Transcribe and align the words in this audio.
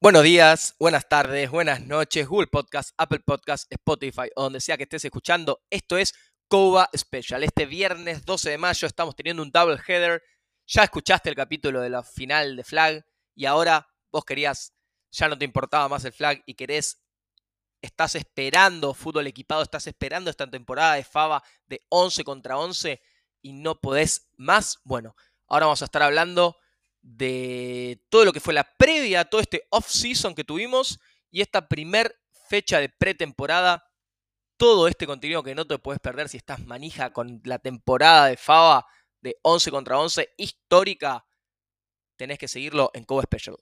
Buenos 0.00 0.22
días, 0.22 0.74
buenas 0.78 1.08
tardes, 1.08 1.50
buenas 1.50 1.80
noches, 1.82 2.26
Google 2.26 2.46
Podcast, 2.46 2.90
Apple 2.96 3.20
Podcast, 3.26 3.70
Spotify 3.70 4.30
o 4.36 4.44
donde 4.44 4.60
sea 4.60 4.76
que 4.76 4.84
estés 4.84 5.04
escuchando. 5.04 5.60
Esto 5.70 5.98
es 5.98 6.14
Coba 6.48 6.88
Special. 6.96 7.44
Este 7.44 7.66
viernes 7.66 8.24
12 8.24 8.50
de 8.50 8.58
mayo 8.58 8.86
estamos 8.86 9.14
teniendo 9.14 9.42
un 9.42 9.50
double 9.50 9.78
header. 9.86 10.22
Ya 10.66 10.84
escuchaste 10.84 11.28
el 11.28 11.36
capítulo 11.36 11.80
de 11.80 11.90
la 11.90 12.02
final 12.02 12.56
de 12.56 12.64
Flag 12.64 13.04
y 13.34 13.46
ahora 13.46 13.88
vos 14.10 14.24
querías, 14.24 14.72
ya 15.10 15.28
no 15.28 15.36
te 15.36 15.44
importaba 15.44 15.88
más 15.88 16.04
el 16.04 16.12
Flag 16.12 16.42
y 16.46 16.54
querés, 16.54 17.02
estás 17.82 18.14
esperando 18.14 18.94
fútbol 18.94 19.26
equipado, 19.26 19.62
estás 19.62 19.86
esperando 19.86 20.30
esta 20.30 20.48
temporada 20.50 20.94
de 20.94 21.04
Fava 21.04 21.42
de 21.66 21.84
11 21.88 22.24
contra 22.24 22.58
11 22.58 23.00
y 23.42 23.52
no 23.52 23.80
podés 23.80 24.28
más. 24.36 24.80
Bueno, 24.84 25.14
ahora 25.46 25.66
vamos 25.66 25.82
a 25.82 25.86
estar 25.86 26.02
hablando 26.02 26.56
de 27.00 28.02
todo 28.08 28.24
lo 28.24 28.32
que 28.32 28.40
fue 28.40 28.54
la 28.54 28.64
previa, 28.76 29.24
todo 29.24 29.40
este 29.40 29.66
off-season 29.70 30.34
que 30.34 30.44
tuvimos 30.44 30.98
y 31.30 31.40
esta 31.40 31.68
primer 31.68 32.18
fecha 32.48 32.80
de 32.80 32.88
pretemporada. 32.88 33.84
Todo 34.56 34.88
este 34.88 35.06
contenido 35.06 35.44
que 35.44 35.54
no 35.54 35.66
te 35.68 35.78
puedes 35.78 36.00
perder 36.00 36.28
si 36.28 36.36
estás 36.36 36.66
manija 36.66 37.12
con 37.12 37.40
la 37.44 37.60
temporada 37.60 38.26
de 38.26 38.36
Fava 38.36 38.84
de 39.20 39.36
11 39.42 39.70
contra 39.70 40.00
11 40.00 40.30
histórica, 40.36 41.24
tenés 42.16 42.38
que 42.38 42.48
seguirlo 42.48 42.90
en 42.92 43.04
Cobo 43.04 43.22
Special. 43.22 43.56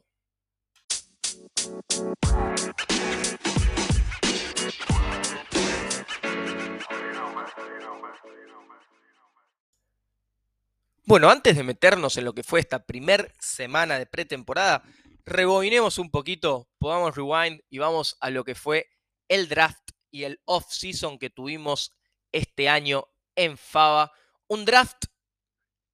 Bueno, 11.09 11.31
antes 11.31 11.55
de 11.57 11.63
meternos 11.63 12.17
en 12.17 12.25
lo 12.25 12.35
que 12.35 12.43
fue 12.43 12.59
esta 12.59 12.85
primer 12.85 13.33
semana 13.39 13.97
de 13.97 14.07
pretemporada, 14.07 14.83
rebobinemos 15.25 15.99
un 15.99 16.11
poquito, 16.11 16.69
podamos 16.79 17.15
rewind 17.15 17.61
y 17.71 17.79
vamos 17.79 18.17
a 18.19 18.29
lo 18.31 18.43
que 18.43 18.57
fue 18.57 18.89
el 19.29 19.49
draft 19.49 19.93
y 20.11 20.25
el 20.25 20.41
off-season 20.47 21.21
que 21.21 21.31
tuvimos 21.31 21.93
este 22.33 22.69
año 22.69 23.07
en 23.37 23.57
Fava. 23.57 24.11
Un 24.49 24.65
draft 24.65 25.05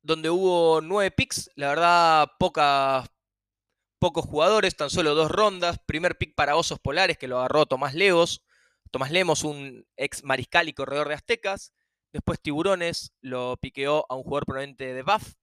donde 0.00 0.30
hubo 0.30 0.80
nueve 0.80 1.10
picks, 1.10 1.50
la 1.56 1.68
verdad, 1.68 2.28
pocos 2.38 4.24
jugadores, 4.24 4.76
tan 4.76 4.88
solo 4.88 5.14
dos 5.14 5.30
rondas. 5.30 5.78
Primer 5.84 6.16
pick 6.16 6.34
para 6.34 6.56
Osos 6.56 6.80
Polares, 6.80 7.18
que 7.18 7.28
lo 7.28 7.38
agarró 7.38 7.66
Tomás 7.66 7.92
Lemos. 7.92 8.46
Tomás 8.90 9.10
Lemos, 9.10 9.44
un 9.44 9.86
ex 9.94 10.24
mariscal 10.24 10.70
y 10.70 10.72
corredor 10.72 11.08
de 11.08 11.14
Aztecas. 11.16 11.74
Después 12.12 12.40
Tiburones 12.40 13.12
lo 13.22 13.56
piqueó 13.56 14.04
a 14.10 14.16
un 14.16 14.22
jugador 14.22 14.44
proveniente 14.44 14.92
de 14.92 15.02
BAF, 15.02 15.34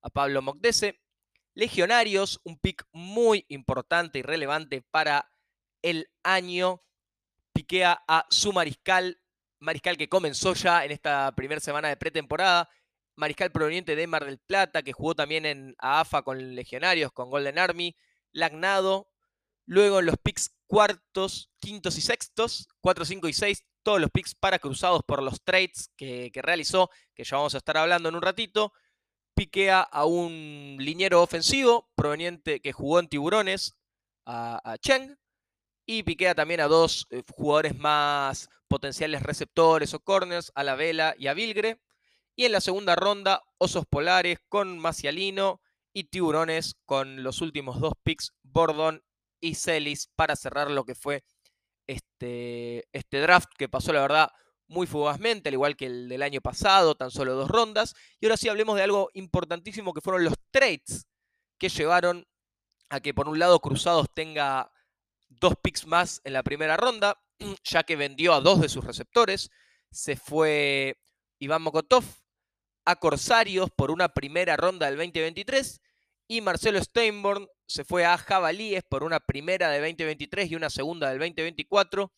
a 0.00 0.08
Pablo 0.08 0.40
Mocdese. 0.40 1.00
Legionarios, 1.54 2.40
un 2.44 2.58
pick 2.58 2.86
muy 2.92 3.44
importante 3.48 4.18
y 4.18 4.22
relevante 4.22 4.82
para 4.90 5.30
el 5.82 6.08
año. 6.22 6.82
Piquea 7.52 8.02
a 8.08 8.26
su 8.30 8.52
mariscal, 8.52 9.20
mariscal 9.60 9.96
que 9.96 10.08
comenzó 10.08 10.54
ya 10.54 10.84
en 10.84 10.90
esta 10.92 11.30
primera 11.36 11.60
semana 11.60 11.88
de 11.88 11.96
pretemporada. 11.96 12.70
Mariscal 13.16 13.52
proveniente 13.52 13.94
de 13.94 14.06
Mar 14.06 14.24
del 14.24 14.38
Plata, 14.38 14.82
que 14.82 14.92
jugó 14.92 15.14
también 15.14 15.46
en 15.46 15.76
AFA 15.78 16.22
con 16.22 16.56
Legionarios, 16.56 17.12
con 17.12 17.30
Golden 17.30 17.58
Army. 17.58 17.94
Lagnado. 18.32 19.10
Luego 19.66 20.00
en 20.00 20.06
los 20.06 20.16
picks 20.16 20.56
cuartos, 20.66 21.50
quintos 21.60 21.96
y 21.96 22.00
sextos, 22.00 22.68
4, 22.80 23.04
5 23.04 23.28
y 23.28 23.32
6, 23.32 23.64
todos 23.84 24.00
los 24.00 24.10
picks 24.10 24.34
para 24.34 24.58
cruzados 24.58 25.02
por 25.04 25.22
los 25.22 25.42
trades 25.42 25.90
que, 25.96 26.32
realizó, 26.34 26.90
que 27.14 27.22
ya 27.22 27.36
vamos 27.36 27.54
a 27.54 27.58
estar 27.58 27.76
hablando 27.76 28.08
en 28.08 28.16
un 28.16 28.22
ratito. 28.22 28.72
Piquea 29.34 29.80
a 29.80 30.04
un 30.04 30.76
liniero 30.80 31.22
ofensivo 31.22 31.90
proveniente 31.94 32.60
que 32.60 32.72
jugó 32.72 32.98
en 32.98 33.08
Tiburones, 33.08 33.74
a, 34.26 34.76
Cheng. 34.80 35.16
Y 35.86 36.02
piquea 36.02 36.34
también 36.34 36.60
a 36.60 36.66
dos 36.66 37.06
eh, 37.10 37.22
jugadores 37.30 37.76
más 37.76 38.48
potenciales 38.68 39.22
receptores 39.22 39.92
o 39.92 40.00
corners, 40.00 40.50
a 40.54 40.64
la 40.64 40.76
Vela 40.76 41.14
y 41.18 41.26
a 41.26 41.34
Vilgre. 41.34 41.78
Y 42.34 42.46
en 42.46 42.52
la 42.52 42.62
segunda 42.62 42.96
ronda, 42.96 43.42
Osos 43.58 43.84
Polares 43.86 44.38
con 44.48 44.78
Macialino 44.78 45.60
y 45.92 46.04
Tiburones 46.04 46.76
con 46.86 47.22
los 47.22 47.42
últimos 47.42 47.80
dos 47.80 47.92
picks, 48.02 48.32
Bordon 48.42 49.04
y 49.40 49.56
Celis, 49.56 50.08
para 50.16 50.36
cerrar 50.36 50.70
lo 50.70 50.84
que 50.84 50.94
fue 50.94 51.22
este, 51.86 52.88
este 52.92 53.20
draft 53.20 53.50
que 53.56 53.68
pasó, 53.68 53.92
la 53.92 54.02
verdad, 54.02 54.30
muy 54.66 54.86
fugazmente, 54.86 55.48
al 55.48 55.54
igual 55.54 55.76
que 55.76 55.86
el 55.86 56.08
del 56.08 56.22
año 56.22 56.40
pasado, 56.40 56.94
tan 56.94 57.10
solo 57.10 57.34
dos 57.34 57.50
rondas. 57.50 57.94
Y 58.20 58.26
ahora 58.26 58.36
sí 58.36 58.48
hablemos 58.48 58.76
de 58.76 58.82
algo 58.82 59.10
importantísimo 59.14 59.92
que 59.92 60.00
fueron 60.00 60.24
los 60.24 60.34
trades 60.50 61.06
que 61.58 61.68
llevaron 61.68 62.26
a 62.88 63.00
que 63.00 63.14
por 63.14 63.28
un 63.28 63.38
lado 63.38 63.60
Cruzados 63.60 64.08
tenga 64.14 64.70
dos 65.28 65.54
picks 65.62 65.86
más 65.86 66.20
en 66.24 66.32
la 66.32 66.42
primera 66.42 66.76
ronda, 66.76 67.20
ya 67.64 67.82
que 67.82 67.96
vendió 67.96 68.34
a 68.34 68.40
dos 68.40 68.60
de 68.60 68.68
sus 68.68 68.84
receptores. 68.84 69.50
Se 69.90 70.16
fue 70.16 70.96
Iván 71.38 71.62
Mokotov 71.62 72.04
a 72.84 72.96
Corsarios 72.96 73.70
por 73.70 73.90
una 73.90 74.08
primera 74.08 74.56
ronda 74.56 74.86
del 74.86 74.96
2023 74.96 75.80
y 76.36 76.40
Marcelo 76.40 76.82
Steinborn 76.82 77.46
se 77.66 77.84
fue 77.84 78.04
a 78.04 78.18
Jabalíes 78.18 78.82
por 78.82 79.04
una 79.04 79.20
primera 79.20 79.70
de 79.70 79.78
2023 79.78 80.50
y 80.50 80.56
una 80.56 80.68
segunda 80.68 81.08
del 81.08 81.20
2024. 81.20 82.12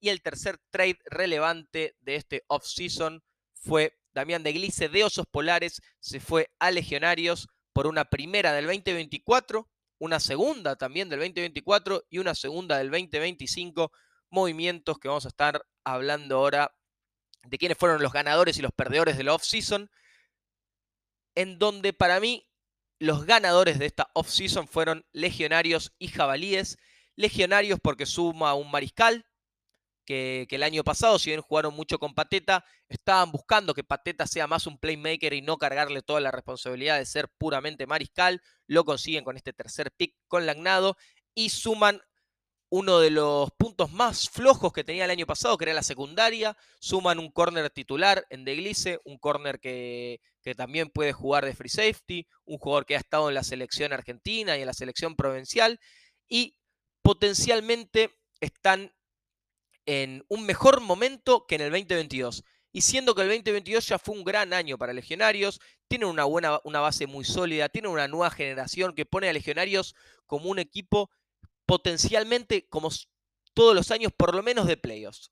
Y 0.00 0.08
el 0.08 0.22
tercer 0.22 0.58
trade 0.70 0.98
relevante 1.04 1.94
de 2.00 2.14
este 2.14 2.44
off-season 2.46 3.22
fue 3.52 3.98
Damián 4.12 4.42
de 4.42 4.54
Glice 4.54 4.88
de 4.88 5.04
Osos 5.04 5.26
Polares, 5.30 5.82
se 6.00 6.18
fue 6.18 6.50
a 6.58 6.70
Legionarios 6.70 7.48
por 7.74 7.86
una 7.86 8.06
primera 8.06 8.54
del 8.54 8.64
2024, 8.64 9.68
una 9.98 10.18
segunda 10.18 10.76
también 10.76 11.10
del 11.10 11.20
2024 11.20 12.04
y 12.08 12.18
una 12.18 12.34
segunda 12.34 12.78
del 12.78 12.90
2025. 12.90 13.92
Movimientos 14.30 14.98
que 14.98 15.08
vamos 15.08 15.26
a 15.26 15.28
estar 15.28 15.62
hablando 15.84 16.36
ahora 16.36 16.74
de 17.44 17.58
quiénes 17.58 17.76
fueron 17.76 18.02
los 18.02 18.14
ganadores 18.14 18.56
y 18.56 18.62
los 18.62 18.72
perdedores 18.72 19.18
del 19.18 19.28
off-season, 19.28 19.90
en 21.34 21.58
donde 21.58 21.92
para 21.92 22.18
mí 22.18 22.47
los 22.98 23.26
ganadores 23.26 23.78
de 23.78 23.86
esta 23.86 24.10
off-season 24.14 24.68
fueron 24.68 25.06
Legionarios 25.12 25.92
y 25.98 26.08
Jabalíes. 26.08 26.78
Legionarios 27.16 27.78
porque 27.80 28.06
suma 28.06 28.54
un 28.54 28.70
mariscal, 28.70 29.24
que, 30.08 30.46
el 30.48 30.62
año 30.62 30.84
pasado, 30.84 31.18
si 31.18 31.28
bien 31.30 31.42
jugaron 31.42 31.74
mucho 31.74 31.98
con 31.98 32.14
Pateta, 32.14 32.64
estaban 32.88 33.30
buscando 33.30 33.74
que 33.74 33.84
Pateta 33.84 34.26
sea 34.26 34.46
más 34.46 34.66
un 34.66 34.78
playmaker 34.78 35.34
y 35.34 35.42
no 35.42 35.58
cargarle 35.58 36.00
toda 36.00 36.20
la 36.20 36.30
responsabilidad 36.30 36.96
de 36.98 37.04
ser 37.04 37.28
puramente 37.28 37.86
mariscal. 37.86 38.40
Lo 38.66 38.84
consiguen 38.86 39.22
con 39.22 39.36
este 39.36 39.52
tercer 39.52 39.92
pick 39.92 40.14
con 40.26 40.46
Lagnado 40.46 40.96
y 41.34 41.50
suman 41.50 42.00
uno 42.70 43.00
de 43.00 43.10
los 43.10 43.50
puntos 43.52 43.92
más 43.92 44.28
flojos 44.28 44.72
que 44.72 44.84
tenía 44.84 45.04
el 45.04 45.10
año 45.10 45.26
pasado, 45.26 45.56
que 45.56 45.64
era 45.64 45.74
la 45.74 45.82
secundaria. 45.82 46.56
Suman 46.80 47.18
un 47.18 47.30
corner 47.30 47.70
titular 47.70 48.26
en 48.30 48.44
Deglice, 48.44 49.00
un 49.04 49.18
corner 49.18 49.58
que, 49.58 50.20
que, 50.42 50.54
también 50.54 50.90
puede 50.90 51.12
jugar 51.12 51.44
de 51.44 51.54
free 51.54 51.70
safety, 51.70 52.26
un 52.44 52.58
jugador 52.58 52.84
que 52.84 52.96
ha 52.96 52.98
estado 52.98 53.28
en 53.28 53.34
la 53.34 53.42
selección 53.42 53.92
argentina 53.92 54.56
y 54.56 54.60
en 54.60 54.66
la 54.66 54.74
selección 54.74 55.16
provincial. 55.16 55.80
Y 56.28 56.56
potencialmente 57.02 58.18
están 58.40 58.92
en 59.86 60.22
un 60.28 60.44
mejor 60.44 60.80
momento 60.82 61.46
que 61.46 61.54
en 61.54 61.62
el 61.62 61.70
2022. 61.70 62.44
Y 62.70 62.82
siendo 62.82 63.14
que 63.14 63.22
el 63.22 63.28
2022 63.28 63.88
ya 63.88 63.98
fue 63.98 64.14
un 64.14 64.24
gran 64.24 64.52
año 64.52 64.76
para 64.76 64.92
Legionarios, 64.92 65.58
tienen 65.88 66.08
una 66.08 66.24
buena 66.24 66.60
una 66.64 66.80
base 66.80 67.06
muy 67.06 67.24
sólida, 67.24 67.70
tienen 67.70 67.90
una 67.90 68.06
nueva 68.08 68.30
generación 68.30 68.94
que 68.94 69.06
pone 69.06 69.28
a 69.28 69.32
Legionarios 69.32 69.94
como 70.26 70.50
un 70.50 70.58
equipo 70.58 71.10
potencialmente, 71.68 72.66
como 72.70 72.88
todos 73.52 73.74
los 73.74 73.90
años, 73.90 74.10
por 74.16 74.34
lo 74.34 74.42
menos 74.42 74.66
de 74.66 74.78
playoffs. 74.78 75.30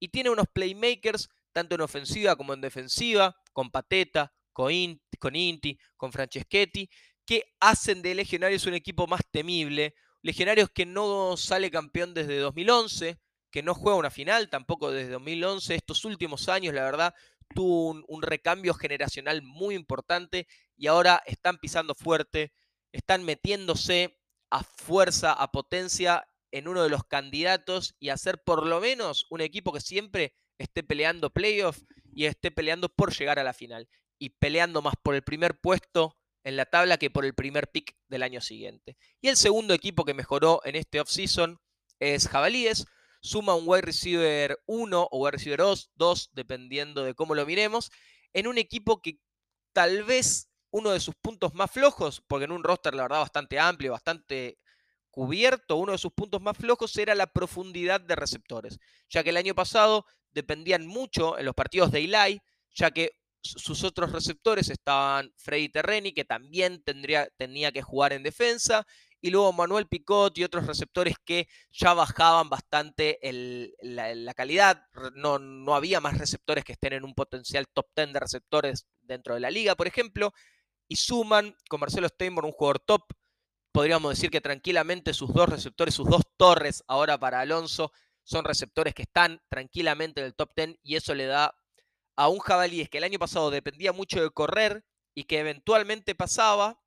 Y 0.00 0.08
tiene 0.08 0.30
unos 0.30 0.46
playmakers, 0.50 1.28
tanto 1.52 1.74
en 1.74 1.82
ofensiva 1.82 2.36
como 2.36 2.54
en 2.54 2.62
defensiva, 2.62 3.36
con 3.52 3.70
Pateta, 3.70 4.32
con 4.54 4.72
Inti, 4.72 5.78
con, 5.98 6.10
Franceschetti, 6.10 6.88
que 7.26 7.44
hacen 7.60 8.00
de 8.00 8.14
Legionarios 8.14 8.64
un 8.64 8.72
equipo 8.72 9.06
más 9.06 9.20
temible. 9.30 9.94
Legionarios 10.22 10.70
que 10.70 10.86
no 10.86 11.36
sale 11.36 11.70
campeón 11.70 12.14
desde 12.14 12.38
2011, 12.38 13.20
que 13.50 13.62
no 13.62 13.74
juega 13.74 13.98
una 13.98 14.10
final 14.10 14.48
tampoco 14.48 14.90
desde 14.90 15.10
2011. 15.10 15.74
Estos 15.74 16.06
últimos 16.06 16.48
años, 16.48 16.72
la 16.72 16.84
verdad, 16.84 17.14
tuvo 17.54 17.90
un, 17.90 18.04
un 18.08 18.22
recambio 18.22 18.72
generacional 18.72 19.42
muy 19.42 19.74
importante 19.74 20.46
y 20.78 20.86
ahora 20.86 21.22
están 21.26 21.58
pisando 21.58 21.94
fuerte, 21.94 22.54
están 22.90 23.22
metiéndose 23.22 24.16
a 24.54 24.62
fuerza, 24.62 25.32
a 25.32 25.50
potencia 25.50 26.28
en 26.52 26.68
uno 26.68 26.84
de 26.84 26.88
los 26.88 27.02
candidatos 27.02 27.96
y 27.98 28.10
hacer 28.10 28.40
por 28.44 28.64
lo 28.64 28.80
menos 28.80 29.26
un 29.28 29.40
equipo 29.40 29.72
que 29.72 29.80
siempre 29.80 30.32
esté 30.58 30.84
peleando 30.84 31.30
playoff 31.30 31.82
y 32.12 32.26
esté 32.26 32.52
peleando 32.52 32.88
por 32.88 33.12
llegar 33.12 33.40
a 33.40 33.42
la 33.42 33.52
final 33.52 33.88
y 34.16 34.30
peleando 34.30 34.80
más 34.80 34.94
por 35.02 35.16
el 35.16 35.24
primer 35.24 35.58
puesto 35.58 36.16
en 36.44 36.56
la 36.56 36.66
tabla 36.66 36.98
que 36.98 37.10
por 37.10 37.24
el 37.24 37.34
primer 37.34 37.68
pick 37.72 37.96
del 38.06 38.22
año 38.22 38.40
siguiente. 38.40 38.96
Y 39.20 39.26
el 39.26 39.36
segundo 39.36 39.74
equipo 39.74 40.04
que 40.04 40.14
mejoró 40.14 40.60
en 40.64 40.76
este 40.76 41.00
offseason 41.00 41.58
es 41.98 42.28
Jabalíes. 42.28 42.86
suma 43.22 43.56
un 43.56 43.64
wide 43.66 43.82
receiver 43.82 44.62
1 44.66 45.08
o 45.10 45.18
wide 45.18 45.32
receiver 45.32 45.62
2, 45.96 46.30
dependiendo 46.32 47.02
de 47.02 47.14
cómo 47.14 47.34
lo 47.34 47.44
miremos, 47.44 47.90
en 48.32 48.46
un 48.46 48.58
equipo 48.58 49.02
que 49.02 49.18
tal 49.72 50.04
vez 50.04 50.48
uno 50.74 50.90
de 50.90 50.98
sus 50.98 51.14
puntos 51.14 51.54
más 51.54 51.70
flojos, 51.70 52.20
porque 52.26 52.46
en 52.46 52.50
un 52.50 52.64
roster 52.64 52.94
la 52.94 53.04
verdad 53.04 53.20
bastante 53.20 53.60
amplio, 53.60 53.92
bastante 53.92 54.58
cubierto, 55.08 55.76
uno 55.76 55.92
de 55.92 55.98
sus 55.98 56.12
puntos 56.12 56.42
más 56.42 56.56
flojos 56.56 56.96
era 56.96 57.14
la 57.14 57.28
profundidad 57.28 58.00
de 58.00 58.16
receptores, 58.16 58.80
ya 59.08 59.22
que 59.22 59.30
el 59.30 59.36
año 59.36 59.54
pasado 59.54 60.04
dependían 60.32 60.84
mucho 60.84 61.38
en 61.38 61.46
los 61.46 61.54
partidos 61.54 61.92
de 61.92 62.00
Eli, 62.00 62.40
ya 62.74 62.90
que 62.90 63.12
sus 63.40 63.84
otros 63.84 64.10
receptores 64.10 64.68
estaban 64.68 65.32
Freddy 65.36 65.68
Terreni, 65.68 66.12
que 66.12 66.24
también 66.24 66.82
tendría, 66.82 67.28
tenía 67.36 67.70
que 67.70 67.82
jugar 67.82 68.12
en 68.12 68.24
defensa, 68.24 68.84
y 69.20 69.30
luego 69.30 69.52
Manuel 69.52 69.86
Picot 69.86 70.36
y 70.36 70.42
otros 70.42 70.66
receptores 70.66 71.14
que 71.24 71.46
ya 71.70 71.94
bajaban 71.94 72.50
bastante 72.50 73.20
la, 73.80 74.34
calidad. 74.34 74.82
No, 75.14 75.38
no 75.38 75.74
había 75.76 76.00
más 76.00 76.18
receptores 76.18 76.64
que 76.64 76.72
estén 76.72 76.94
en 76.94 77.04
un 77.04 77.14
potencial 77.14 77.68
top 77.72 77.86
10 77.94 78.12
de 78.12 78.20
receptores 78.20 78.86
dentro 79.00 79.34
de 79.34 79.40
la 79.40 79.50
liga, 79.50 79.76
por 79.76 79.86
ejemplo, 79.86 80.34
y 80.88 80.96
suman 80.96 81.56
con 81.68 81.80
Marcelo 81.80 82.08
Steinborn 82.08 82.46
un 82.46 82.52
jugador 82.52 82.80
top. 82.80 83.02
Podríamos 83.72 84.10
decir 84.10 84.30
que 84.30 84.40
tranquilamente 84.40 85.14
sus 85.14 85.32
dos 85.32 85.48
receptores, 85.48 85.94
sus 85.94 86.08
dos 86.08 86.22
torres 86.36 86.84
ahora 86.86 87.18
para 87.18 87.40
Alonso, 87.40 87.92
son 88.22 88.44
receptores 88.44 88.94
que 88.94 89.02
están 89.02 89.42
tranquilamente 89.48 90.20
en 90.20 90.26
el 90.26 90.34
top 90.34 90.52
10 90.56 90.78
y 90.82 90.96
eso 90.96 91.14
le 91.14 91.26
da 91.26 91.54
a 92.16 92.28
un 92.28 92.38
jabalí 92.38 92.86
que 92.86 92.98
el 92.98 93.04
año 93.04 93.18
pasado 93.18 93.50
dependía 93.50 93.92
mucho 93.92 94.22
de 94.22 94.30
correr 94.30 94.84
y 95.14 95.24
que 95.24 95.40
eventualmente 95.40 96.14
pasaba, 96.14 96.80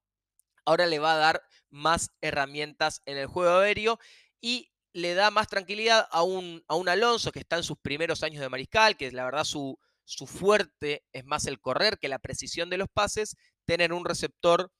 ahora 0.65 0.85
le 0.85 0.99
va 0.99 1.13
a 1.13 1.17
dar 1.17 1.43
más 1.69 2.11
herramientas 2.21 3.01
en 3.05 3.17
el 3.17 3.27
juego 3.27 3.59
aéreo 3.59 3.99
y 4.41 4.71
le 4.93 5.13
da 5.13 5.29
más 5.31 5.47
tranquilidad 5.47 6.07
a 6.11 6.23
un, 6.23 6.63
a 6.67 6.75
un 6.75 6.89
Alonso 6.89 7.31
que 7.31 7.39
está 7.39 7.57
en 7.57 7.63
sus 7.63 7.77
primeros 7.77 8.23
años 8.23 8.41
de 8.41 8.49
mariscal, 8.49 8.97
que 8.97 9.11
la 9.11 9.25
verdad 9.25 9.43
su, 9.43 9.79
su 10.07 10.25
fuerte 10.25 11.03
es 11.11 11.25
más 11.25 11.47
el 11.47 11.59
correr 11.59 11.99
que 11.99 12.07
la 12.07 12.19
precisión 12.19 12.69
de 12.69 12.77
los 12.77 12.87
pases, 12.87 13.35
tener 13.65 13.91
un 13.91 14.05
receptor 14.05 14.71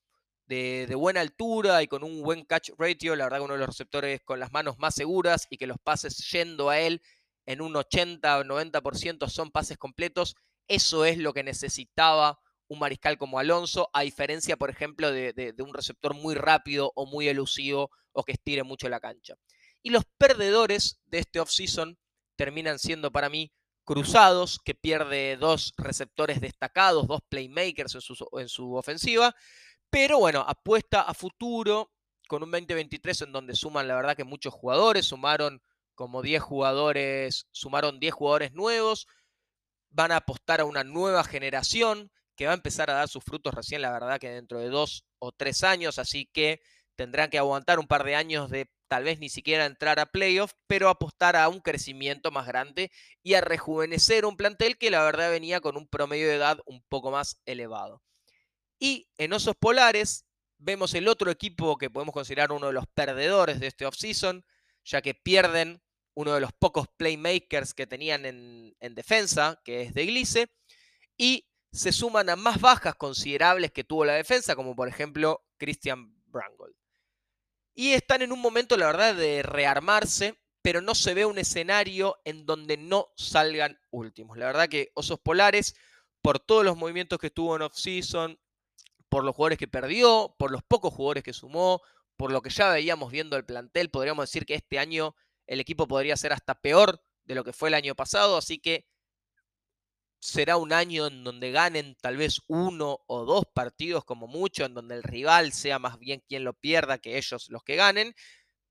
de, 0.45 0.89
buena 0.95 1.19
altura 1.19 1.83
y 1.83 1.88
con 1.88 2.06
un 2.06 2.21
buen 2.21 2.45
catch 2.45 2.69
ratio, 2.77 3.13
la 3.18 3.25
verdad 3.25 3.41
uno 3.41 3.56
de 3.56 3.59
los 3.59 3.68
receptores 3.68 4.21
con 4.24 4.39
las 4.39 4.53
manos 4.53 4.79
más 4.79 4.95
seguras 4.95 5.45
y 5.50 5.57
que 5.57 5.68
los 5.68 5.77
pases 5.83 6.18
yendo 6.31 6.69
a 6.69 6.79
él 6.79 7.01
en 7.45 7.59
un 7.59 7.75
80 7.75 8.39
o 8.39 8.44
90% 8.45 9.27
son 9.27 9.51
pases 9.51 9.77
completos, 9.77 10.38
eso 10.69 11.03
es 11.03 11.18
lo 11.18 11.33
que 11.33 11.44
necesitaba 11.44 12.39
un 12.69 12.80
mariscal 12.80 13.18
como 13.18 13.38
Alonso, 13.38 13.89
a 13.91 14.03
diferencia, 14.03 14.56
por 14.56 14.69
ejemplo, 14.69 15.12
de, 15.12 15.33
de 15.33 15.62
un 15.63 15.73
receptor 15.73 16.13
muy 16.13 16.35
rápido 16.35 16.94
o 16.95 17.06
muy 17.06 17.27
elusivo 17.27 17.91
o 18.13 18.23
que 18.23 18.33
estire 18.33 18.63
mucho 18.63 18.88
la 18.88 19.01
cancha. 19.01 19.35
Y 19.83 19.89
los 19.89 20.03
perdedores 20.18 21.01
de 21.06 21.19
este 21.19 21.41
offseason 21.41 21.97
terminan 22.38 22.80
siendo 22.80 23.12
para 23.12 23.30
mí 23.30 23.51
Cruzados, 23.87 24.59
que 24.59 24.75
pierde 24.75 25.37
dos 25.37 25.73
receptores 25.77 26.41
destacados, 26.41 27.07
dos 27.07 27.21
playmakers 27.29 27.95
en 27.95 28.01
su, 28.01 28.27
en 28.37 28.49
su 28.49 28.75
ofensiva, 28.75 29.33
pero 29.89 30.19
bueno, 30.19 30.43
apuesta 30.45 31.03
a 31.03 31.13
futuro 31.13 31.93
con 32.27 32.43
un 32.43 32.51
2023 32.51 33.21
en 33.21 33.31
donde 33.31 33.55
suman 33.55 33.87
la 33.87 33.95
verdad 33.95 34.17
que 34.17 34.25
muchos 34.25 34.53
jugadores, 34.53 35.05
sumaron 35.05 35.61
como 35.95 36.21
10 36.21 36.41
jugadores, 36.41 37.47
sumaron 37.51 38.01
10 38.01 38.13
jugadores 38.13 38.51
nuevos, 38.51 39.07
van 39.89 40.11
a 40.11 40.17
apostar 40.17 40.59
a 40.59 40.65
una 40.65 40.83
nueva 40.83 41.23
generación 41.23 42.11
que 42.35 42.45
va 42.45 42.51
a 42.51 42.55
empezar 42.55 42.89
a 42.89 42.95
dar 42.95 43.07
sus 43.07 43.23
frutos 43.23 43.53
recién, 43.53 43.81
la 43.81 43.91
verdad 43.93 44.19
que 44.19 44.29
dentro 44.29 44.59
de 44.59 44.67
dos 44.67 45.05
o 45.19 45.31
tres 45.31 45.63
años, 45.63 45.97
así 45.97 46.29
que 46.33 46.59
tendrán 46.97 47.29
que 47.29 47.37
aguantar 47.37 47.79
un 47.79 47.87
par 47.87 48.03
de 48.03 48.15
años 48.15 48.49
de 48.49 48.69
tal 48.87 49.03
vez 49.03 49.19
ni 49.19 49.29
siquiera 49.29 49.65
entrar 49.65 49.99
a 49.99 50.05
playoff, 50.05 50.53
pero 50.67 50.89
apostar 50.89 51.35
a 51.35 51.49
un 51.49 51.59
crecimiento 51.59 52.31
más 52.31 52.47
grande 52.47 52.91
y 53.23 53.33
a 53.33 53.41
rejuvenecer 53.41 54.25
un 54.25 54.37
plantel 54.37 54.77
que 54.77 54.91
la 54.91 55.03
verdad 55.03 55.29
venía 55.29 55.61
con 55.61 55.77
un 55.77 55.87
promedio 55.87 56.27
de 56.27 56.35
edad 56.35 56.59
un 56.65 56.81
poco 56.89 57.11
más 57.11 57.41
elevado. 57.45 58.01
Y 58.79 59.07
en 59.17 59.33
Osos 59.33 59.55
Polares 59.55 60.25
vemos 60.57 60.93
el 60.93 61.07
otro 61.07 61.31
equipo 61.31 61.77
que 61.77 61.89
podemos 61.89 62.13
considerar 62.13 62.51
uno 62.51 62.67
de 62.67 62.73
los 62.73 62.87
perdedores 62.87 63.59
de 63.59 63.67
este 63.67 63.85
offseason, 63.85 64.45
ya 64.83 65.01
que 65.01 65.13
pierden 65.13 65.81
uno 66.13 66.33
de 66.33 66.41
los 66.41 66.51
pocos 66.53 66.87
playmakers 66.97 67.73
que 67.73 67.85
tenían 67.85 68.25
en, 68.25 68.95
defensa, 68.95 69.61
que 69.63 69.83
es 69.83 69.93
de 69.93 70.05
Glice, 70.05 70.47
y 71.15 71.47
se 71.71 71.91
suman 71.91 72.29
a 72.29 72.35
más 72.35 72.59
bajas 72.59 72.95
considerables 72.95 73.71
que 73.71 73.83
tuvo 73.83 74.05
la 74.05 74.13
defensa, 74.13 74.55
como 74.55 74.75
por 74.75 74.87
ejemplo 74.87 75.45
Christian 75.57 76.15
Brangold. 76.25 76.75
Y 77.79 77.94
están 77.94 78.24
en 78.24 78.31
un 78.31 78.41
momento, 78.41 78.75
la 78.75 78.88
verdad, 78.88 79.13
de 79.13 79.44
rearmarse, 79.44 80.41
pero 80.63 80.81
no 80.81 80.95
se 80.95 81.13
ve 81.13 81.27
un 81.27 81.38
escenario 81.38 82.18
en 82.25 82.47
donde 82.47 82.75
no 82.75 83.09
salgan 83.15 83.79
últimos. 83.91 84.35
La 84.35 84.47
verdad 84.47 84.68
que 84.68 84.89
Osos 84.95 85.19
Polares, 85.19 85.75
por 86.24 86.39
todos 86.39 86.65
los 86.65 86.75
movimientos 86.75 87.19
que 87.19 87.29
tuvo 87.29 87.56
en 87.56 87.62
offseason, 87.62 88.39
por 89.09 89.24
los 89.24 89.35
jugadores 89.35 89.59
que 89.59 89.68
perdió, 89.68 90.35
por 90.39 90.50
los 90.50 90.63
pocos 90.63 90.91
jugadores 90.91 91.24
que 91.24 91.33
sumó, 91.33 91.83
por 92.15 92.31
lo 92.31 92.41
que 92.41 92.50
ya 92.50 92.71
veíamos 92.71 93.12
viendo 93.12 93.38
el 93.38 93.45
plantel, 93.45 93.91
podríamos 93.91 94.23
decir 94.23 94.47
que 94.47 94.56
este 94.56 94.80
año 94.80 95.15
el 95.45 95.59
equipo 95.59 95.88
podría 95.88 96.18
ser 96.18 96.33
hasta 96.33 96.59
peor 96.59 97.00
de 97.25 97.35
lo 97.35 97.44
que 97.44 97.53
fue 97.53 97.69
el 97.69 97.75
año 97.75 97.94
pasado, 97.94 98.38
así 98.38 98.57
que 98.57 98.86
será 100.19 100.57
un 100.57 100.73
año 100.73 101.07
en 101.07 101.23
donde 101.23 101.51
ganen 101.51 101.95
tal 102.01 102.17
vez 102.17 102.41
uno 102.47 102.99
o 103.07 103.25
dos 103.25 103.45
partidos 103.53 104.03
como 104.05 104.27
mucho, 104.27 104.65
en 104.65 104.73
donde 104.73 104.95
el 104.95 105.03
rival 105.03 105.53
sea 105.53 105.79
más 105.79 105.99
bien 105.99 106.23
quien 106.27 106.43
lo 106.43 106.53
pierda 106.53 106.97
que 106.97 107.17
ellos 107.17 107.49
los 107.49 107.63
que 107.63 107.75
ganen, 107.75 108.15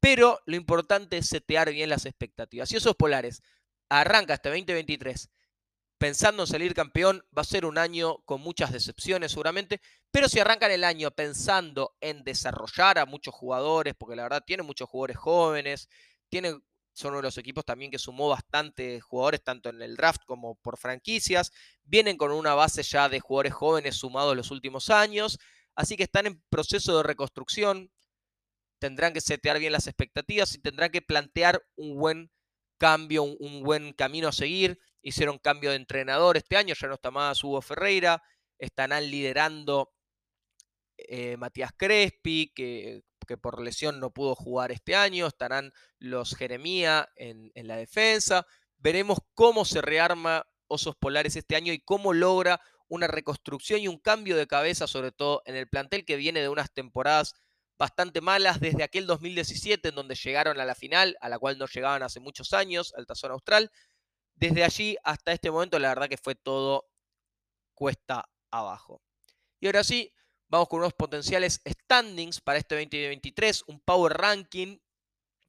pero 0.01 0.41
lo 0.47 0.57
importante 0.57 1.19
es 1.19 1.29
setear 1.29 1.73
bien 1.73 1.91
las 1.91 2.07
expectativas. 2.07 2.69
Si 2.69 2.77
esos 2.77 2.97
polares 2.97 3.43
arranca 3.89 4.35
este 4.35 4.49
2023 4.49 5.31
pensando 5.99 6.43
en 6.43 6.47
salir 6.47 6.75
campeón, 6.75 7.25
va 7.37 7.43
a 7.43 7.45
ser 7.45 7.65
un 7.65 7.79
año 7.79 8.19
con 8.25 8.41
muchas 8.41 8.73
decepciones 8.73 9.33
seguramente, 9.33 9.81
pero 10.11 10.29
si 10.29 10.39
arrancan 10.39 10.71
el 10.71 10.85
año 10.85 11.11
pensando 11.11 11.97
en 12.01 12.23
desarrollar 12.25 12.99
a 12.99 13.07
muchos 13.07 13.35
jugadores, 13.35 13.95
porque 13.97 14.17
la 14.17 14.25
verdad 14.25 14.45
tiene 14.47 14.63
muchos 14.63 14.89
jugadores 14.89 15.17
jóvenes, 15.17 15.89
tiene, 16.29 16.61
son 16.97 17.11
uno 17.11 17.19
de 17.19 17.25
los 17.25 17.37
equipos 17.37 17.65
también 17.65 17.91
que 17.91 17.99
sumó 17.99 18.31
bastantes 18.31 19.03
jugadores, 19.05 19.45
tanto 19.45 19.69
en 19.69 19.83
el 19.83 19.97
draft 19.97 20.23
como 20.25 20.55
por 20.55 20.79
franquicias, 20.79 21.53
vienen 21.85 22.17
con 22.17 22.33
una 22.33 22.55
base 22.55 22.83
ya 22.83 23.11
de 23.11 23.21
jugadores 23.21 23.53
jóvenes 23.53 23.97
sumados 23.97 24.35
los 24.35 24.51
últimos 24.51 24.89
años, 24.89 25.39
así 25.75 25.99
que 25.99 26.05
están 26.05 26.27
en 26.27 26.43
proceso 26.49 26.97
de 26.97 27.03
reconstrucción, 27.03 27.93
tendrán 28.79 29.13
que 29.13 29.21
setear 29.21 29.59
bien 29.59 29.73
las 29.73 29.87
expectativas 29.87 30.55
y 30.55 30.59
tendrán 30.59 30.91
que 30.91 31.03
plantear 31.03 31.63
un 31.77 31.99
buen 31.99 32.31
cambio, 32.79 33.25
un 33.25 33.63
buen 33.63 33.93
camino 33.93 34.29
a 34.29 34.33
seguir. 34.33 34.79
Hicieron 35.03 35.39
cambio 35.39 35.71
de 35.71 35.77
entrenador 35.77 36.39
este 36.39 36.57
año, 36.57 36.75
ya 36.75 36.89
no 36.89 36.95
está 36.95 37.11
más 37.11 37.45
Hugo 37.45 37.61
Ferreira, 37.61 38.23
estarán 38.59 39.11
liderando 39.11 39.93
eh, 40.97 41.37
Matías 41.37 41.73
Crespi, 41.77 42.53
que, 42.55 43.03
que, 43.27 43.37
por 43.37 43.61
lesión 43.61 44.01
no 44.01 44.11
pudo 44.11 44.35
jugar 44.35 44.73
este 44.73 44.97
año, 44.97 45.27
estarán 45.27 45.73
los 45.99 46.35
Jeremía 46.35 47.09
en, 47.17 47.51
la 47.55 47.77
defensa, 47.77 48.47
veremos 48.79 49.19
cómo 49.35 49.65
se 49.65 49.83
rearma 49.83 50.47
Osos 50.69 50.97
Polares 50.97 51.37
este 51.37 51.57
año 51.57 51.73
y 51.73 51.81
cómo 51.81 52.13
logra 52.13 52.61
una 52.89 53.07
reconstrucción 53.07 53.81
y 53.81 53.89
un 53.89 53.99
cambio 53.99 54.37
de 54.37 54.47
cabeza, 54.47 54.87
sobre 54.87 55.13
todo 55.13 55.43
en 55.45 55.57
el 55.57 55.69
plantel 55.69 56.05
que 56.05 56.17
viene 56.17 56.41
de 56.41 56.49
unas 56.49 56.73
temporadas 56.73 57.35
bastante 57.79 58.21
malas 58.21 58.61
desde 58.61 58.83
aquel 58.83 59.07
2017 59.07 59.89
en 59.89 59.95
donde 59.95 60.15
llegaron 60.15 60.59
a 60.61 60.65
la 60.65 60.75
final, 60.75 61.17
a 61.21 61.29
la 61.29 61.39
cual 61.39 61.59
no 61.59 61.67
llegaban 61.67 62.03
hace 62.03 62.21
muchos 62.21 62.53
años, 62.53 62.95
al 62.97 63.07
Tazón 63.07 63.33
Austral, 63.33 63.71
desde 64.35 64.65
allí 64.65 64.97
hasta 65.03 65.33
este 65.33 65.51
momento, 65.51 65.79
la 65.79 65.89
verdad 65.89 66.09
que 66.09 66.17
fue 66.17 66.35
todo 66.35 66.89
cuesta 67.75 68.29
abajo. 68.51 69.03
Y 69.61 69.67
ahora 69.67 69.85
sí, 69.85 70.13
vamos 70.49 70.69
con 70.69 70.81
unos 70.81 70.95
potenciales 70.95 71.61
standings 71.67 72.41
para 72.41 72.59
este 72.59 72.75
2023, 72.77 73.65
un 73.67 73.81
power 73.81 74.13
ranking. 74.17 74.79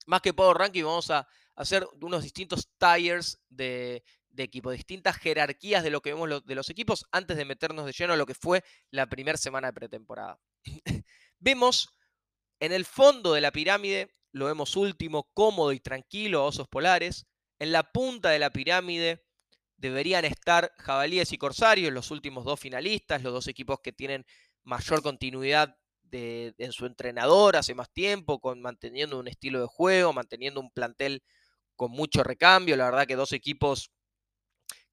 Más 0.05 0.21
que 0.21 0.33
power 0.33 0.57
ranking, 0.57 0.83
vamos 0.83 1.11
a 1.11 1.27
hacer 1.55 1.87
unos 2.01 2.23
distintos 2.23 2.69
tires 2.77 3.39
de, 3.49 4.03
equipo, 4.37 4.71
distintas 4.71 5.17
jerarquías 5.17 5.83
de 5.83 5.89
lo 5.89 6.01
que 6.01 6.13
vemos 6.13 6.45
de 6.45 6.55
los 6.55 6.69
equipos 6.69 7.05
antes 7.11 7.35
de 7.35 7.45
meternos 7.45 7.85
de 7.85 7.91
lleno 7.91 8.13
a 8.13 8.17
lo 8.17 8.25
que 8.25 8.35
fue 8.35 8.63
la 8.91 9.07
primera 9.07 9.37
semana 9.37 9.67
de 9.67 9.73
pretemporada. 9.73 10.39
vemos 11.39 11.89
en 12.59 12.71
el 12.71 12.85
fondo 12.85 13.33
de 13.33 13.41
la 13.41 13.51
pirámide, 13.51 14.15
lo 14.31 14.45
vemos 14.45 14.75
último, 14.75 15.29
cómodo 15.33 15.73
y 15.73 15.79
tranquilo, 15.79 16.45
osos 16.45 16.67
polares. 16.67 17.25
En 17.59 17.71
la 17.71 17.91
punta 17.91 18.29
de 18.29 18.39
la 18.39 18.51
pirámide 18.51 19.25
deberían 19.77 20.25
estar 20.25 20.71
Jabalíes 20.77 21.31
y 21.33 21.37
Corsarios, 21.37 21.93
los 21.93 22.11
últimos 22.11 22.45
dos 22.45 22.59
finalistas, 22.59 23.23
los 23.23 23.33
dos 23.33 23.47
equipos 23.47 23.79
que 23.81 23.93
tienen 23.93 24.25
mayor 24.67 25.01
continuidad 25.01 25.77
en 26.11 26.71
su 26.71 26.85
entrenador 26.85 27.55
hace 27.55 27.73
más 27.73 27.91
tiempo, 27.91 28.39
con, 28.39 28.61
manteniendo 28.61 29.17
un 29.17 29.27
estilo 29.27 29.59
de 29.61 29.67
juego, 29.67 30.13
manteniendo 30.13 30.59
un 30.59 30.71
plantel 30.71 31.23
con 31.75 31.91
mucho 31.91 32.23
recambio. 32.23 32.75
La 32.75 32.85
verdad 32.85 33.07
que 33.07 33.15
dos 33.15 33.31
equipos 33.31 33.91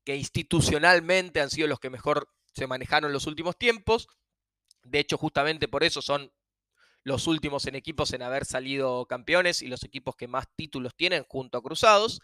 que 0.04 0.16
institucionalmente 0.16 1.40
han 1.40 1.50
sido 1.50 1.66
los 1.68 1.80
que 1.80 1.90
mejor 1.90 2.28
se 2.54 2.66
manejaron 2.66 3.10
en 3.10 3.14
los 3.14 3.26
últimos 3.26 3.58
tiempos. 3.58 4.06
De 4.82 5.00
hecho, 5.00 5.18
justamente 5.18 5.66
por 5.66 5.82
eso 5.82 6.02
son 6.02 6.32
los 7.02 7.26
últimos 7.26 7.66
en 7.66 7.74
equipos 7.74 8.12
en 8.12 8.22
haber 8.22 8.44
salido 8.44 9.06
campeones 9.06 9.60
y 9.60 9.66
los 9.66 9.82
equipos 9.82 10.14
que 10.16 10.28
más 10.28 10.46
títulos 10.56 10.94
tienen 10.94 11.24
junto 11.24 11.58
a 11.58 11.62
Cruzados. 11.62 12.20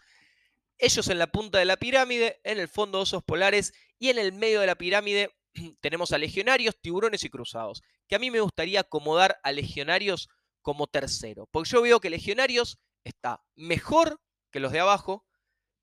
Ellos 0.77 1.07
en 1.09 1.19
la 1.19 1.27
punta 1.27 1.59
de 1.59 1.65
la 1.65 1.77
pirámide, 1.77 2.39
en 2.43 2.59
el 2.59 2.67
fondo 2.67 3.01
osos 3.01 3.23
polares 3.23 3.73
y 3.99 4.09
en 4.09 4.17
el 4.17 4.31
medio 4.31 4.61
de 4.61 4.67
la 4.67 4.75
pirámide 4.75 5.31
tenemos 5.81 6.11
a 6.11 6.17
legionarios, 6.17 6.79
tiburones 6.79 7.23
y 7.23 7.29
cruzados. 7.29 7.81
Que 8.07 8.15
a 8.15 8.19
mí 8.19 8.31
me 8.31 8.41
gustaría 8.41 8.81
acomodar 8.81 9.39
a 9.43 9.51
legionarios 9.51 10.29
como 10.61 10.87
tercero, 10.87 11.47
porque 11.51 11.69
yo 11.69 11.81
veo 11.81 11.99
que 11.99 12.09
legionarios 12.09 12.77
está 13.03 13.43
mejor 13.55 14.21
que 14.51 14.59
los 14.59 14.71
de 14.71 14.79
abajo, 14.79 15.25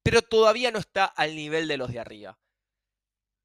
pero 0.02 0.22
todavía 0.22 0.70
no 0.70 0.78
está 0.78 1.04
al 1.04 1.34
nivel 1.34 1.68
de 1.68 1.76
los 1.76 1.90
de 1.92 1.98
arriba. 1.98 2.38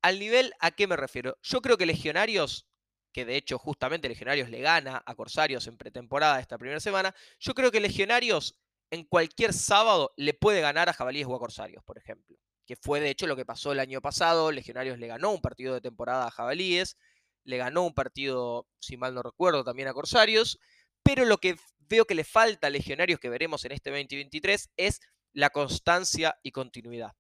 ¿Al 0.01 0.20
nivel 0.20 0.53
a 0.60 0.72
qué 0.72 0.86
me 0.86 0.98
refiero? 0.98 1.38
Yo 1.42 1.62
creo 1.62 1.77
que 1.77 1.86
Legionarios, 1.86 2.68
que 3.13 3.25
de 3.25 3.38
hecho 3.38 3.58
justamente 3.58 4.10
Legionarios 4.10 4.50
le 4.50 4.60
gana 4.60 5.01
a 5.06 5.15
Corsarios 5.15 5.65
en 5.68 5.77
pretemporada 5.77 6.39
esta 6.39 6.58
primera 6.58 6.82
semana, 6.82 7.15
yo 7.39 7.53
creo 7.53 7.72
que 7.72 7.80
Legionarios 7.80 8.60
en 8.92 9.06
cualquier 9.06 9.53
sábado 9.53 10.13
le 10.18 10.34
puede 10.34 10.62
ganar 10.62 10.89
a 10.89 10.94
Jabalíes 10.94 11.25
o 11.27 11.36
a 11.36 11.39
Corsarios, 11.39 11.84
por 11.84 11.98
ejemplo. 11.98 12.38
Que 12.65 12.75
fue 12.75 13.00
de 13.00 13.10
hecho 13.10 13.27
lo 13.27 13.36
que 13.36 13.46
pasó 13.46 13.72
el 13.72 13.79
año 13.79 14.01
pasado. 14.01 14.51
Legionarios 14.51 15.00
le 15.00 15.08
ganó 15.08 15.32
un 15.32 15.41
partido 15.41 15.74
de 15.74 15.82
temporada 15.82 16.27
a 16.27 16.32
Jabalíes, 16.32 16.98
le 17.43 17.58
ganó 17.58 17.84
un 17.84 17.93
partido, 17.93 18.67
si 18.79 18.98
mal 18.98 19.13
no 19.13 19.22
recuerdo, 19.24 19.63
también 19.63 19.88
a 19.88 19.93
Corsarios. 19.93 20.60
Pero 21.03 21.25
lo 21.25 21.38
que 21.38 21.58
veo 21.79 22.05
que 22.05 22.15
le 22.15 22.24
falta 22.24 22.67
a 22.67 22.70
Legionarios 22.70 23.20
que 23.20 23.29
veremos 23.29 23.65
en 23.65 23.74
este 23.74 23.89
2023 23.89 24.70
es 24.77 25.01
la 25.34 25.50
constancia 25.50 26.38
y 26.43 26.51
continuidad 26.51 27.13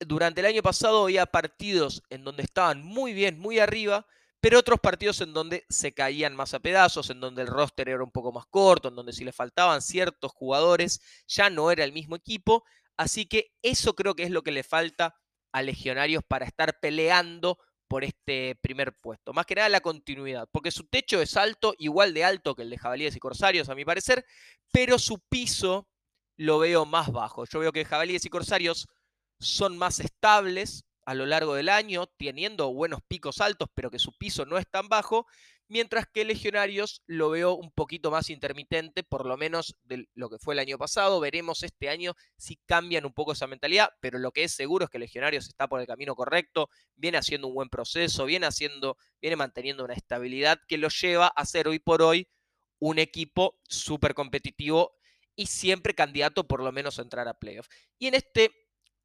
durante 0.00 0.40
el 0.40 0.46
año 0.46 0.62
pasado 0.62 1.04
había 1.04 1.26
partidos 1.26 2.02
en 2.10 2.24
donde 2.24 2.42
estaban 2.42 2.82
muy 2.82 3.12
bien, 3.12 3.38
muy 3.38 3.58
arriba, 3.58 4.06
pero 4.40 4.58
otros 4.58 4.80
partidos 4.80 5.20
en 5.20 5.34
donde 5.34 5.66
se 5.68 5.92
caían 5.92 6.34
más 6.34 6.54
a 6.54 6.60
pedazos, 6.60 7.10
en 7.10 7.20
donde 7.20 7.42
el 7.42 7.48
roster 7.48 7.90
era 7.90 8.02
un 8.02 8.10
poco 8.10 8.32
más 8.32 8.46
corto, 8.46 8.88
en 8.88 8.96
donde 8.96 9.12
si 9.12 9.24
le 9.24 9.32
faltaban 9.32 9.82
ciertos 9.82 10.32
jugadores 10.32 11.00
ya 11.28 11.50
no 11.50 11.70
era 11.70 11.84
el 11.84 11.92
mismo 11.92 12.16
equipo. 12.16 12.64
Así 13.00 13.24
que 13.24 13.54
eso 13.62 13.94
creo 13.94 14.14
que 14.14 14.24
es 14.24 14.30
lo 14.30 14.42
que 14.42 14.52
le 14.52 14.62
falta 14.62 15.14
a 15.52 15.62
Legionarios 15.62 16.22
para 16.22 16.44
estar 16.44 16.80
peleando 16.80 17.58
por 17.88 18.04
este 18.04 18.56
primer 18.56 18.92
puesto. 18.92 19.32
Más 19.32 19.46
que 19.46 19.54
nada 19.54 19.70
la 19.70 19.80
continuidad, 19.80 20.46
porque 20.52 20.70
su 20.70 20.84
techo 20.86 21.22
es 21.22 21.34
alto, 21.38 21.74
igual 21.78 22.12
de 22.12 22.24
alto 22.24 22.54
que 22.54 22.60
el 22.60 22.68
de 22.68 22.76
Jabalíes 22.76 23.16
y 23.16 23.18
Corsarios, 23.18 23.70
a 23.70 23.74
mi 23.74 23.86
parecer, 23.86 24.26
pero 24.70 24.98
su 24.98 25.18
piso 25.30 25.88
lo 26.36 26.58
veo 26.58 26.84
más 26.84 27.10
bajo. 27.10 27.46
Yo 27.46 27.60
veo 27.60 27.72
que 27.72 27.86
Jabalíes 27.86 28.26
y 28.26 28.28
Corsarios 28.28 28.86
son 29.38 29.78
más 29.78 29.98
estables 30.00 30.84
a 31.06 31.14
lo 31.14 31.24
largo 31.24 31.54
del 31.54 31.70
año, 31.70 32.06
teniendo 32.18 32.70
buenos 32.70 33.00
picos 33.08 33.40
altos, 33.40 33.70
pero 33.74 33.90
que 33.90 33.98
su 33.98 34.12
piso 34.12 34.44
no 34.44 34.58
es 34.58 34.68
tan 34.68 34.90
bajo, 34.90 35.26
mientras 35.70 36.06
que 36.12 36.24
Legionarios 36.24 37.02
lo 37.06 37.30
veo 37.30 37.54
un 37.54 37.70
poquito 37.70 38.10
más 38.10 38.28
intermitente, 38.28 39.04
por 39.04 39.24
lo 39.24 39.36
menos 39.36 39.76
de 39.84 40.08
lo 40.14 40.28
que 40.28 40.38
fue 40.38 40.54
el 40.54 40.58
año 40.58 40.76
pasado. 40.76 41.20
Veremos 41.20 41.62
este 41.62 41.88
año 41.88 42.14
si 42.36 42.56
cambian 42.66 43.06
un 43.06 43.14
poco 43.14 43.32
esa 43.32 43.46
mentalidad, 43.46 43.90
pero 44.00 44.18
lo 44.18 44.32
que 44.32 44.42
es 44.42 44.52
seguro 44.52 44.84
es 44.84 44.90
que 44.90 44.98
Legionarios 44.98 45.46
está 45.46 45.68
por 45.68 45.80
el 45.80 45.86
camino 45.86 46.16
correcto, 46.16 46.68
viene 46.96 47.18
haciendo 47.18 47.46
un 47.46 47.54
buen 47.54 47.68
proceso, 47.68 48.24
viene 48.26 48.46
haciendo, 48.46 48.96
viene 49.20 49.36
manteniendo 49.36 49.84
una 49.84 49.94
estabilidad 49.94 50.58
que 50.66 50.76
lo 50.76 50.88
lleva 50.88 51.28
a 51.28 51.46
ser 51.46 51.68
hoy 51.68 51.78
por 51.78 52.02
hoy 52.02 52.28
un 52.80 52.98
equipo 52.98 53.60
súper 53.68 54.14
competitivo 54.14 54.92
y 55.36 55.46
siempre 55.46 55.94
candidato 55.94 56.48
por 56.48 56.64
lo 56.64 56.72
menos 56.72 56.98
a 56.98 57.02
entrar 57.02 57.28
a 57.28 57.34
playoff. 57.34 57.68
Y 57.96 58.08
en 58.08 58.14
este 58.14 58.50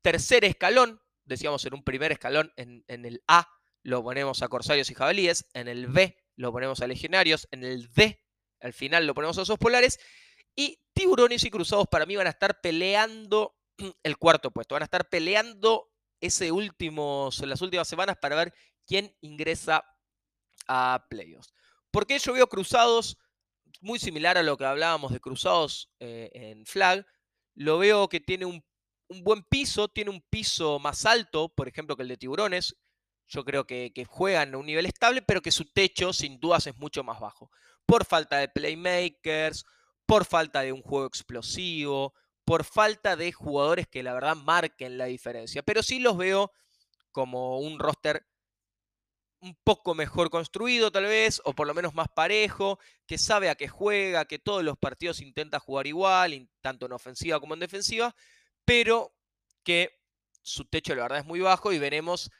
tercer 0.02 0.44
escalón, 0.46 1.00
decíamos 1.26 1.64
en 1.66 1.76
un 1.76 1.84
primer 1.84 2.12
escalón, 2.12 2.52
en, 2.56 2.84
el 2.88 3.22
A 3.28 3.48
lo 3.84 4.02
ponemos 4.02 4.42
a 4.42 4.48
Corsarios 4.48 4.90
y 4.90 4.96
Jabalíes, 4.96 5.46
en 5.54 5.68
el 5.68 5.86
B 5.86 6.25
lo 6.36 6.52
ponemos 6.52 6.82
a 6.82 6.88
Legionarios, 6.88 7.48
en 7.52 7.64
el 7.64 7.92
D 7.94 8.22
al 8.62 8.74
final 8.74 9.06
lo 9.06 9.14
ponemos 9.14 9.38
a 9.38 9.42
Osos 9.42 9.60
Polares, 9.60 10.00
y 10.56 10.80
Tiburones 10.94 11.44
y 11.44 11.52
Cruzados 11.52 11.88
para 11.88 12.06
mí 12.06 12.16
van 12.16 12.28
a 12.28 12.32
estar 12.32 12.62
peleando 12.62 13.56
el 14.04 14.18
cuarto 14.18 14.52
puesto, 14.52 14.76
van 14.76 14.84
a 14.84 14.86
estar 14.86 15.10
peleando 15.10 15.92
ese 16.22 16.52
último, 16.52 17.30
las 17.44 17.62
últimas 17.62 17.88
semanas 17.88 18.18
para 18.22 18.36
ver 18.36 18.54
quién 18.88 19.16
ingresa 19.22 19.86
a 20.68 21.06
playoffs. 21.10 21.54
Porque 21.92 22.18
yo 22.20 22.34
veo 22.34 22.48
Cruzados 22.48 23.18
muy 23.82 24.00
similar 24.00 24.38
a 24.38 24.44
lo 24.44 24.58
que 24.58 24.66
hablábamos 24.66 25.12
de 25.12 25.20
Cruzados 25.20 25.92
eh, 26.00 26.30
en 26.34 26.66
Flag, 26.66 27.06
lo 27.56 27.78
veo 27.78 28.08
que 28.10 28.20
tiene 28.20 28.46
un 28.46 28.64
un 29.08 29.24
buen 29.24 29.44
piso, 29.44 29.88
tiene 29.88 30.10
un 30.10 30.22
piso 30.30 30.80
más 30.80 31.06
alto, 31.06 31.50
por 31.50 31.68
ejemplo, 31.68 31.96
que 31.96 32.04
el 32.04 32.10
de 32.10 32.18
Tiburones. 32.18 32.76
Yo 33.28 33.44
creo 33.44 33.66
que, 33.66 33.92
juegan 34.08 34.54
a 34.54 34.58
un 34.58 34.66
nivel 34.66 34.86
estable, 34.86 35.22
pero 35.22 35.42
que 35.42 35.52
su 35.52 35.66
techo 35.66 36.14
sin 36.14 36.40
dudas 36.40 36.68
es 36.68 36.78
mucho 36.78 37.04
más 37.04 37.20
bajo. 37.20 37.52
Por 37.86 38.06
falta 38.06 38.38
de 38.38 38.48
playmakers, 38.50 39.66
por 40.06 40.26
falta 40.26 40.62
de 40.62 40.72
un 40.72 40.82
juego 40.82 41.08
explosivo, 41.08 42.14
por 42.44 42.64
falta 42.64 43.16
de 43.16 43.32
jugadores 43.32 43.88
que 43.88 44.04
la 44.04 44.14
verdad 44.14 44.36
marquen 44.36 44.98
la 44.98 45.06
diferencia. 45.06 45.64
Pero 45.64 45.82
sí 45.82 46.00
los 46.00 46.18
veo 46.18 46.52
como 47.12 47.60
un 47.60 47.80
roster 47.80 48.26
un 49.46 49.56
poco 49.64 49.94
mejor 49.94 50.30
construido 50.30 50.92
tal 50.92 51.06
vez, 51.06 51.42
o 51.46 51.54
por 51.54 51.68
lo 51.68 51.74
menos 51.74 51.94
más 51.94 52.08
parejo, 52.10 52.80
que 53.06 53.18
sabe 53.18 53.50
a 53.50 53.56
qué 53.56 53.68
juega, 53.68 54.26
que 54.26 54.40
todos 54.40 54.64
los 54.64 54.78
partidos 54.78 55.22
intenta 55.22 55.60
jugar 55.60 55.88
igual, 55.88 56.50
tanto 56.62 56.88
en 56.88 56.94
ofensiva 56.94 57.40
como 57.40 57.54
en 57.54 57.60
defensiva, 57.60 58.16
pero 58.66 59.14
que 59.64 60.00
su 60.42 60.66
techo 60.66 60.96
la 60.96 61.04
verdad 61.04 61.20
es 61.20 61.26
muy 61.26 61.40
bajo 61.40 61.72
y 61.72 61.80
veremos, 61.80 62.32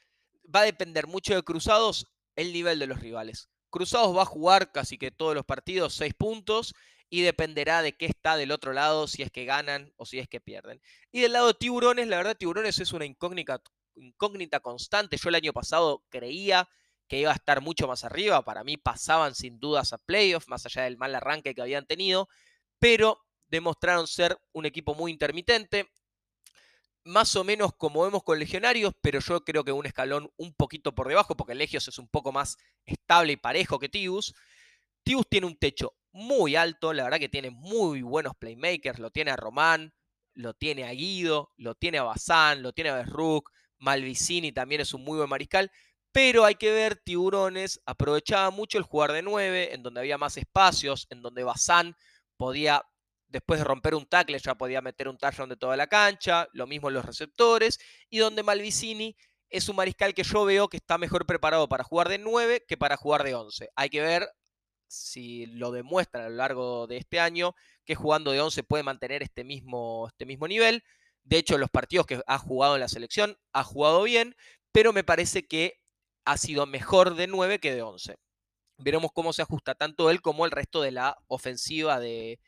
va 0.54 0.60
a 0.60 0.64
depender 0.64 1.06
mucho 1.06 1.34
de 1.34 1.42
Cruzados 1.42 2.06
el 2.36 2.52
nivel 2.52 2.78
de 2.78 2.86
los 2.86 3.00
rivales. 3.00 3.48
Cruzados 3.70 4.16
va 4.16 4.22
a 4.22 4.26
jugar 4.26 4.72
casi 4.72 4.98
que 4.98 5.10
todos 5.10 5.34
los 5.34 5.44
partidos 5.44 5.94
6 5.94 6.14
puntos 6.14 6.74
y 7.08 7.22
dependerá 7.22 7.82
de 7.82 7.96
qué 7.96 8.06
está 8.06 8.36
del 8.36 8.52
otro 8.52 8.72
lado, 8.72 9.06
si 9.06 9.22
es 9.22 9.30
que 9.30 9.44
ganan 9.44 9.92
o 9.96 10.06
si 10.06 10.18
es 10.18 10.28
que 10.28 10.40
pierden. 10.40 10.80
Y 11.12 11.20
del 11.20 11.32
lado 11.32 11.48
de 11.48 11.54
Tiburones, 11.54 12.08
la 12.08 12.16
verdad 12.16 12.36
Tiburones 12.36 12.78
es 12.78 12.92
una 12.92 13.04
incógnita, 13.04 13.62
incógnita 13.94 14.60
constante. 14.60 15.16
Yo 15.16 15.28
el 15.28 15.36
año 15.36 15.52
pasado 15.52 16.04
creía 16.08 16.68
que 17.08 17.20
iba 17.20 17.30
a 17.30 17.34
estar 17.34 17.60
mucho 17.60 17.86
más 17.86 18.04
arriba, 18.04 18.44
para 18.44 18.64
mí 18.64 18.76
pasaban 18.76 19.34
sin 19.34 19.60
dudas 19.60 19.92
a 19.92 19.98
playoffs, 19.98 20.48
más 20.48 20.66
allá 20.66 20.82
del 20.82 20.96
mal 20.96 21.14
arranque 21.14 21.54
que 21.54 21.62
habían 21.62 21.86
tenido, 21.86 22.28
pero 22.80 23.20
demostraron 23.46 24.08
ser 24.08 24.36
un 24.52 24.66
equipo 24.66 24.94
muy 24.94 25.12
intermitente, 25.12 25.88
más 27.06 27.36
o 27.36 27.44
menos 27.44 27.70
como 27.76 28.02
vemos 28.02 28.22
con 28.24 28.38
Legionarios, 28.38 28.92
pero 29.00 29.20
yo 29.20 29.44
creo 29.44 29.64
que 29.64 29.72
un 29.72 29.86
escalón 29.86 30.30
un 30.36 30.52
poquito 30.54 30.94
por 30.94 31.08
debajo, 31.08 31.36
porque 31.36 31.54
Legios 31.54 31.88
es 31.88 31.98
un 31.98 32.08
poco 32.08 32.32
más 32.32 32.56
estable 32.84 33.32
y 33.32 33.36
parejo 33.36 33.78
que 33.78 33.88
Tibus. 33.88 34.34
Tibus 35.04 35.28
tiene 35.28 35.46
un 35.46 35.56
techo 35.56 35.94
muy 36.12 36.56
alto, 36.56 36.92
la 36.92 37.04
verdad 37.04 37.18
que 37.18 37.28
tiene 37.28 37.50
muy 37.50 38.02
buenos 38.02 38.34
playmakers, 38.36 38.98
lo 38.98 39.10
tiene 39.10 39.30
a 39.30 39.36
Román, 39.36 39.92
lo 40.34 40.54
tiene 40.54 40.84
a 40.84 40.90
Guido, 40.92 41.52
lo 41.56 41.74
tiene 41.74 41.98
a 41.98 42.02
Bazán, 42.02 42.62
lo 42.62 42.72
tiene 42.72 42.90
a 42.90 42.96
Besruk, 42.96 43.50
Malvicini 43.78 44.52
también 44.52 44.80
es 44.80 44.92
un 44.92 45.04
muy 45.04 45.18
buen 45.18 45.28
mariscal, 45.28 45.70
pero 46.12 46.44
hay 46.44 46.56
que 46.56 46.72
ver, 46.72 46.96
Tiburones 46.96 47.80
aprovechaba 47.86 48.50
mucho 48.50 48.78
el 48.78 48.84
jugar 48.84 49.12
de 49.12 49.22
9, 49.22 49.74
en 49.74 49.82
donde 49.82 50.00
había 50.00 50.18
más 50.18 50.36
espacios, 50.38 51.06
en 51.10 51.22
donde 51.22 51.44
Bazán 51.44 51.94
podía 52.36 52.82
después 53.28 53.60
de 53.60 53.64
romper 53.64 53.94
un 53.94 54.06
tackle 54.06 54.38
ya 54.38 54.54
podía 54.54 54.80
meter 54.80 55.08
un 55.08 55.18
touchdown 55.18 55.48
de 55.48 55.56
toda 55.56 55.76
la 55.76 55.86
cancha, 55.86 56.48
lo 56.52 56.66
mismo 56.66 56.88
en 56.88 56.94
los 56.94 57.04
receptores, 57.04 57.78
y 58.10 58.18
donde 58.18 58.42
Malvicini 58.42 59.16
es 59.50 59.68
un 59.68 59.76
mariscal 59.76 60.14
que 60.14 60.22
yo 60.22 60.44
veo 60.44 60.68
que 60.68 60.76
está 60.76 60.98
mejor 60.98 61.26
preparado 61.26 61.68
para 61.68 61.84
jugar 61.84 62.08
de 62.08 62.18
9 62.18 62.64
que 62.66 62.76
para 62.76 62.96
jugar 62.96 63.24
de 63.24 63.34
11. 63.34 63.70
Hay 63.76 63.90
que 63.90 64.00
ver 64.00 64.28
si 64.88 65.46
lo 65.46 65.72
demuestra 65.72 66.26
a 66.26 66.28
lo 66.28 66.36
largo 66.36 66.86
de 66.86 66.96
este 66.98 67.20
año, 67.20 67.54
que 67.84 67.94
jugando 67.94 68.32
de 68.32 68.40
11 68.40 68.62
puede 68.64 68.82
mantener 68.82 69.22
este 69.22 69.44
mismo, 69.44 70.06
este 70.08 70.26
mismo 70.26 70.48
nivel. 70.48 70.82
De 71.24 71.38
hecho, 71.38 71.58
los 71.58 71.70
partidos 71.70 72.06
que 72.06 72.22
ha 72.26 72.38
jugado 72.38 72.74
en 72.74 72.80
la 72.80 72.88
selección 72.88 73.36
ha 73.52 73.64
jugado 73.64 74.02
bien, 74.02 74.36
pero 74.72 74.92
me 74.92 75.04
parece 75.04 75.46
que 75.46 75.80
ha 76.24 76.36
sido 76.36 76.66
mejor 76.66 77.14
de 77.16 77.26
9 77.26 77.58
que 77.58 77.74
de 77.74 77.82
11. 77.82 78.16
Veremos 78.78 79.10
cómo 79.12 79.32
se 79.32 79.42
ajusta 79.42 79.74
tanto 79.74 80.10
él 80.10 80.20
como 80.20 80.44
el 80.44 80.50
resto 80.50 80.82
de 80.82 80.90
la 80.90 81.16
ofensiva 81.28 81.98
de, 81.98 82.38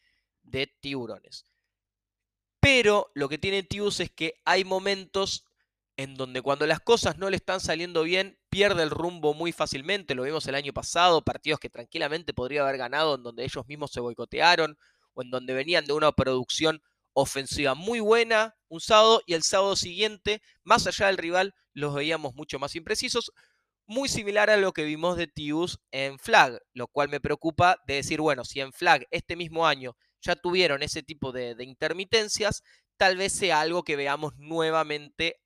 de 0.50 0.67
tiburones. 0.81 1.45
Pero 2.61 3.11
lo 3.14 3.28
que 3.28 3.38
tiene 3.38 3.62
Tibus 3.62 4.00
es 4.00 4.11
que 4.11 4.35
hay 4.45 4.64
momentos 4.64 5.45
en 5.97 6.14
donde 6.14 6.43
cuando 6.43 6.67
las 6.67 6.81
cosas 6.81 7.19
no 7.19 7.28
le 7.28 7.37
están 7.37 7.61
saliendo 7.61 8.05
bien, 8.05 8.38
pierde 8.50 8.85
el 8.85 8.90
rumbo 8.90 9.35
muy 9.35 9.50
fácilmente. 9.52 10.14
Lo 10.14 10.23
vimos 10.23 10.47
el 10.47 10.55
año 10.55 10.73
pasado, 10.73 11.23
partidos 11.23 11.59
que 11.59 11.71
tranquilamente 11.71 12.33
podría 12.33 12.62
haber 12.62 12.78
ganado, 12.78 13.17
en 13.17 13.25
donde 13.25 13.45
ellos 13.45 13.67
mismos 13.67 13.90
se 13.90 14.00
boicotearon, 14.00 14.78
o 15.14 15.23
en 15.23 15.31
donde 15.31 15.55
venían 15.55 15.87
de 15.87 15.93
una 15.95 16.12
producción 16.12 16.83
ofensiva 17.14 17.75
muy 17.75 17.99
buena 17.99 18.57
un 18.69 18.81
sábado, 18.81 19.23
y 19.26 19.35
el 19.35 19.43
sábado 19.43 19.75
siguiente, 19.75 20.40
más 20.62 20.87
allá 20.87 21.09
del 21.09 21.17
rival, 21.17 21.55
los 21.73 21.95
veíamos 21.95 22.35
mucho 22.35 22.61
más 22.61 22.76
imprecisos. 22.76 23.33
Muy 23.87 24.09
similar 24.09 24.50
a 24.50 24.57
lo 24.57 24.73
que 24.73 24.85
vimos 24.85 25.17
de 25.17 25.26
Tibus 25.26 25.81
en 25.90 26.19
Flag, 26.21 26.61
lo 26.75 26.87
cual 26.87 27.09
me 27.09 27.21
preocupa 27.21 27.83
de 27.87 27.95
decir, 27.95 28.21
bueno, 28.21 28.45
si 28.45 28.61
en 28.61 28.73
Flag 28.73 29.07
este 29.11 29.35
mismo 29.35 29.67
año 29.67 29.97
ya 30.21 30.37
tuvieron 30.37 30.83
ese 30.83 31.03
tipo 31.03 31.33
de, 31.33 31.57
intermitencias, 31.61 32.63
tal 32.97 33.17
vez 33.17 33.33
sea 33.33 33.61
algo 33.61 33.83
que 33.83 33.97
veamos 33.97 34.37
nuevamente 34.37 35.41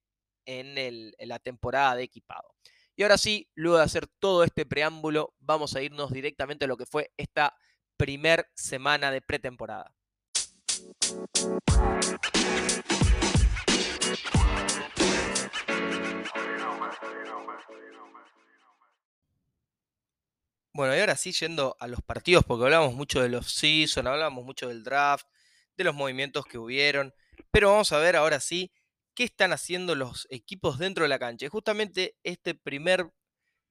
en, 0.47 1.12
la 1.19 1.38
temporada 1.38 1.97
de 1.97 2.05
equipado. 2.05 2.55
Y 2.97 3.02
ahora 3.02 3.19
sí, 3.19 3.49
luego 3.55 3.79
de 3.79 3.85
hacer 3.85 4.07
todo 4.19 4.45
este 4.45 4.67
preámbulo, 4.67 5.35
vamos 5.38 5.75
a 5.75 5.83
irnos 5.83 6.12
directamente 6.12 6.64
a 6.67 6.69
lo 6.69 6.76
que 6.76 6.87
fue 6.87 7.11
esta 7.17 7.55
primer 7.97 8.47
semana 8.55 9.11
de 9.11 9.23
pretemporada. 9.23 9.95
Bueno, 20.75 20.97
y 20.97 21.00
ahora 21.00 21.17
sí, 21.17 21.33
yendo 21.33 21.76
a 21.81 21.87
los 21.87 22.00
partidos, 22.00 22.45
porque 22.45 22.64
hablamos 22.64 22.95
mucho 22.95 23.21
de 23.21 23.29
los 23.29 23.52
season, 23.52 24.07
hablamos 24.07 24.43
mucho 24.45 24.69
del 24.69 24.83
draft, 24.83 25.26
de 25.76 25.85
los 25.85 25.95
movimientos 25.95 26.47
que 26.47 26.57
hubieron, 26.57 27.14
pero 27.50 27.71
vamos 27.71 27.93
a 27.93 27.99
ver 27.99 28.17
ahora 28.17 28.41
sí 28.41 28.73
qué 29.14 29.25
están 29.25 29.52
haciendo 29.52 29.95
los 29.95 30.26
equipos 30.31 30.79
dentro 30.79 31.05
de 31.05 31.09
la 31.11 31.19
cancha. 31.19 31.49
Justamente 31.50 32.17
este 32.23 32.55
primer, 32.55 33.11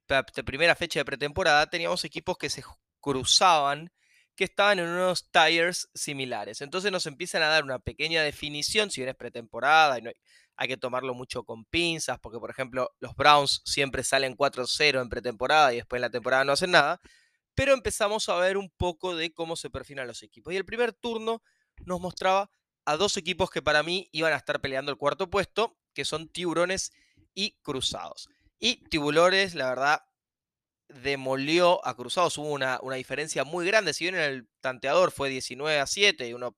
esta 0.08 0.44
primera 0.44 0.76
fecha 0.76 1.00
de 1.00 1.06
pretemporada 1.06 1.68
teníamos 1.70 2.04
equipos 2.06 2.38
que 2.38 2.52
se 2.52 2.64
cruzaban, 3.00 3.92
que 4.36 4.44
estaban 4.44 4.78
en 4.78 4.88
unos 4.88 5.32
tires 5.32 5.90
similares. 5.96 6.62
Entonces 6.62 6.92
nos 6.92 7.08
empiezan 7.08 7.42
a 7.42 7.48
dar 7.48 7.64
una 7.64 7.80
pequeña 7.80 8.22
definición, 8.22 8.92
si 8.92 9.02
bien 9.02 9.10
es 9.10 9.16
pretemporada 9.16 9.98
y 9.98 10.04
no 10.04 10.10
hay, 10.10 10.16
hay 10.62 10.68
que 10.68 10.78
tomarlo 10.78 11.16
mucho 11.16 11.44
con 11.44 11.66
pinzas, 11.66 12.20
porque 12.20 12.38
por 12.38 12.52
ejemplo 12.52 12.92
los 13.00 13.16
Browns 13.16 13.64
siempre 13.66 14.04
salen 14.04 14.38
4-0 14.38 15.02
en 15.02 15.10
pretemporada 15.10 15.74
y 15.74 15.78
después 15.78 15.98
en 15.98 16.02
la 16.04 16.12
temporada 16.12 16.46
no 16.46 16.52
hacen 16.52 16.70
nada, 16.70 17.02
pero 17.56 17.74
empezamos 17.74 18.30
a 18.30 18.36
ver 18.36 18.58
un 18.58 18.70
poco 18.70 19.16
de 19.16 19.34
cómo 19.34 19.56
se 19.56 19.72
perfilan 19.72 20.06
los 20.06 20.22
equipos. 20.22 20.54
Y 20.54 20.58
el 20.58 20.66
primer 20.66 20.94
turno 20.94 21.42
nos 21.84 22.00
mostraba 22.00 22.52
a 22.86 22.96
dos 22.96 23.18
equipos 23.18 23.50
que 23.50 23.64
para 23.64 23.82
mí 23.82 24.08
iban 24.12 24.34
a 24.34 24.36
estar 24.36 24.62
peleando 24.62 24.92
el 24.92 25.00
cuarto 25.00 25.32
puesto, 25.32 25.80
que 25.96 26.06
son 26.06 26.30
Tiburones 26.30 26.92
y 27.34 27.58
Cruzados. 27.64 28.30
Y 28.60 28.88
Tiburones, 28.88 29.56
la 29.56 29.68
verdad, 29.68 30.04
demolió 30.90 31.84
a 31.88 31.96
Cruzados. 31.96 32.38
Hubo 32.38 32.52
una, 32.52 32.80
diferencia 32.96 33.44
muy 33.44 33.66
grande. 33.66 33.96
Si 33.96 34.04
bien 34.04 34.14
en 34.14 34.22
el 34.22 34.48
tanteador 34.60 35.12
fue 35.12 35.30
19 35.30 35.80
a 35.80 35.88
7 35.88 36.28
y 36.28 36.34
uno 36.34 36.56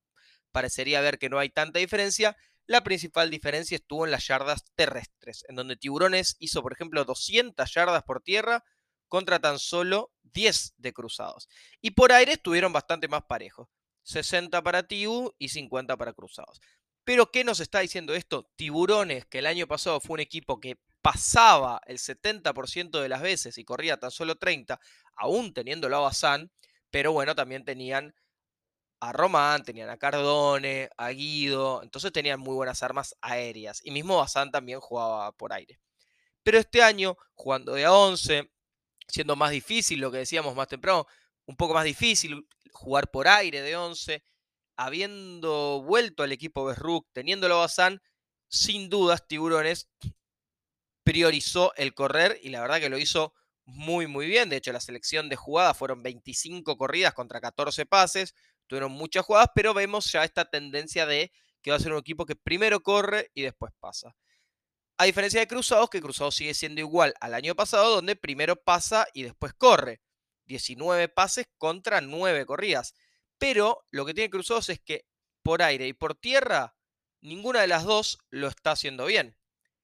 parecería 0.51 0.99
ver 0.99 1.19
que 1.19 1.29
no 1.29 1.39
hay 1.39 1.49
tanta 1.49 1.79
diferencia, 1.79 2.35
la 2.65 2.83
principal 2.83 3.29
diferencia 3.29 3.75
estuvo 3.75 4.05
en 4.05 4.11
las 4.11 4.27
yardas 4.27 4.63
terrestres, 4.75 5.45
en 5.49 5.55
donde 5.55 5.75
Tiburones 5.75 6.35
hizo, 6.39 6.61
por 6.61 6.73
ejemplo, 6.73 7.03
200 7.05 7.71
yardas 7.73 8.03
por 8.03 8.21
tierra 8.21 8.63
contra 9.07 9.39
tan 9.39 9.59
solo 9.59 10.11
10 10.23 10.73
de 10.77 10.93
cruzados. 10.93 11.47
Y 11.81 11.91
por 11.91 12.11
aire 12.11 12.33
estuvieron 12.33 12.73
bastante 12.73 13.07
más 13.07 13.23
parejos, 13.23 13.67
60 14.03 14.61
para 14.63 14.87
Tibu 14.87 15.33
y 15.37 15.49
50 15.49 15.97
para 15.97 16.13
cruzados. 16.13 16.61
Pero 17.03 17.31
¿qué 17.31 17.43
nos 17.43 17.59
está 17.59 17.81
diciendo 17.81 18.15
esto? 18.15 18.49
Tiburones, 18.55 19.25
que 19.25 19.39
el 19.39 19.45
año 19.45 19.67
pasado 19.67 19.99
fue 19.99 20.15
un 20.15 20.19
equipo 20.21 20.59
que 20.59 20.77
pasaba 21.01 21.81
el 21.85 21.97
70% 21.97 23.01
de 23.01 23.09
las 23.09 23.21
veces 23.21 23.57
y 23.57 23.65
corría 23.65 23.97
tan 23.97 24.09
solo 24.09 24.37
30, 24.37 24.79
aún 25.17 25.53
teniéndolo 25.53 25.97
a 25.97 26.01
Bazán, 26.01 26.51
pero 26.89 27.11
bueno, 27.11 27.35
también 27.35 27.65
tenían 27.65 28.15
a 29.03 29.11
Román, 29.11 29.63
tenían 29.63 29.89
a 29.89 29.97
Cardone, 29.97 30.89
a 30.95 31.09
Guido, 31.09 31.83
entonces 31.83 32.13
tenían 32.13 32.39
muy 32.39 32.55
buenas 32.55 32.81
armas 32.83 33.15
aéreas. 33.21 33.81
Y 33.83 33.91
mismo 33.91 34.17
Bazán 34.17 34.49
también 34.49 34.79
jugaba 34.79 35.33
por 35.33 35.51
aire. 35.51 35.77
Pero 36.41 36.57
este 36.57 36.81
año, 36.81 37.17
jugando 37.33 37.73
de 37.73 37.83
a 37.83 37.91
11, 37.91 38.49
siendo 39.07 39.35
más 39.35 39.51
difícil, 39.51 39.99
lo 39.99 40.09
que 40.09 40.19
decíamos 40.19 40.55
más 40.55 40.69
temprano, 40.69 41.05
un 41.45 41.57
poco 41.57 41.73
más 41.73 41.83
difícil 41.83 42.47
jugar 42.71 43.11
por 43.11 43.27
aire 43.27 43.61
de 43.61 43.75
11, 43.75 44.23
habiendo 44.77 45.83
vuelto 45.83 46.23
al 46.23 46.31
equipo 46.31 46.63
Besruk, 46.63 47.05
teniéndolo 47.11 47.55
a 47.55 47.59
Bazán, 47.59 48.01
sin 48.47 48.89
dudas 48.89 49.27
Tiburones 49.27 49.89
priorizó 51.03 51.73
el 51.75 51.93
correr 51.93 52.39
y 52.41 52.49
la 52.49 52.61
verdad 52.61 52.79
que 52.79 52.89
lo 52.89 52.97
hizo 52.97 53.33
muy 53.65 54.07
muy 54.07 54.27
bien. 54.27 54.49
De 54.49 54.57
hecho, 54.57 54.71
la 54.71 54.79
selección 54.79 55.29
de 55.29 55.35
jugadas 55.35 55.77
fueron 55.77 56.03
25 56.03 56.77
corridas 56.77 57.13
contra 57.13 57.41
14 57.41 57.85
pases, 57.85 58.35
tuvieron 58.67 58.91
muchas 58.91 59.25
jugadas, 59.25 59.49
pero 59.55 59.73
vemos 59.73 60.11
ya 60.11 60.23
esta 60.23 60.45
tendencia 60.45 61.05
de 61.05 61.31
que 61.61 61.71
va 61.71 61.77
a 61.77 61.79
ser 61.79 61.93
un 61.93 61.99
equipo 61.99 62.25
que 62.25 62.35
primero 62.35 62.81
corre 62.81 63.31
y 63.33 63.43
después 63.43 63.71
pasa. 63.79 64.15
A 64.97 65.05
diferencia 65.05 65.39
de 65.39 65.47
Cruzados, 65.47 65.89
que 65.89 66.01
Cruzados 66.01 66.35
sigue 66.35 66.53
siendo 66.53 66.81
igual 66.81 67.13
al 67.19 67.33
año 67.33 67.55
pasado, 67.55 67.95
donde 67.95 68.15
primero 68.15 68.55
pasa 68.55 69.07
y 69.13 69.23
después 69.23 69.53
corre. 69.53 70.01
19 70.45 71.09
pases 71.09 71.47
contra 71.57 72.01
9 72.01 72.45
corridas. 72.45 72.93
Pero 73.37 73.85
lo 73.89 74.05
que 74.05 74.13
tiene 74.13 74.29
Cruzados 74.29 74.69
es 74.69 74.79
que 74.79 75.05
por 75.41 75.61
aire 75.61 75.87
y 75.87 75.93
por 75.93 76.15
tierra, 76.15 76.75
ninguna 77.21 77.61
de 77.61 77.67
las 77.67 77.83
dos 77.83 78.19
lo 78.29 78.47
está 78.47 78.71
haciendo 78.71 79.05
bien. 79.05 79.35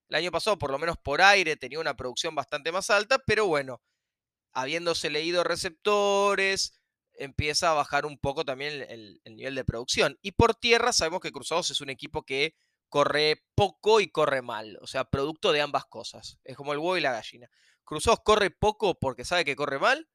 El 0.10 0.16
año 0.16 0.32
pasado, 0.32 0.58
por 0.58 0.72
lo 0.72 0.80
menos 0.80 0.98
por 0.98 1.22
aire, 1.22 1.56
tenía 1.56 1.80
una 1.80 1.96
producción 1.96 2.36
bastante 2.36 2.72
más 2.72 2.90
alta, 2.90 3.20
pero 3.20 3.46
bueno, 3.46 3.82
habiéndose 4.54 5.10
leído 5.10 5.44
receptores, 5.44 6.79
empieza 7.20 7.72
a 7.72 7.74
bajar 7.74 8.06
un 8.06 8.18
poco 8.18 8.46
también 8.46 8.86
el, 8.90 9.22
nivel 9.26 9.56
de 9.56 9.66
producción. 9.66 10.18
Y 10.22 10.32
por 10.32 10.56
tierra 10.56 10.94
sabemos 10.94 11.20
que 11.20 11.32
Cruzados 11.32 11.70
es 11.70 11.82
un 11.82 11.90
equipo 11.90 12.24
que 12.24 12.56
corre 12.88 13.44
poco 13.54 14.00
y 14.00 14.10
corre 14.10 14.42
mal, 14.42 14.80
o 14.82 14.88
sea, 14.88 15.06
producto 15.06 15.52
de 15.52 15.62
ambas 15.62 15.86
cosas. 15.86 16.40
Es 16.44 16.58
como 16.58 16.74
el 16.74 16.80
huevo 16.80 16.98
y 16.98 17.02
la 17.02 17.12
gallina. 17.12 17.50
Cruzados 17.84 18.22
corre 18.24 18.50
poco 18.50 18.98
porque 19.00 19.26
sabe 19.26 19.46
que 19.46 19.56
corre 19.56 19.80
mal, 19.80 20.10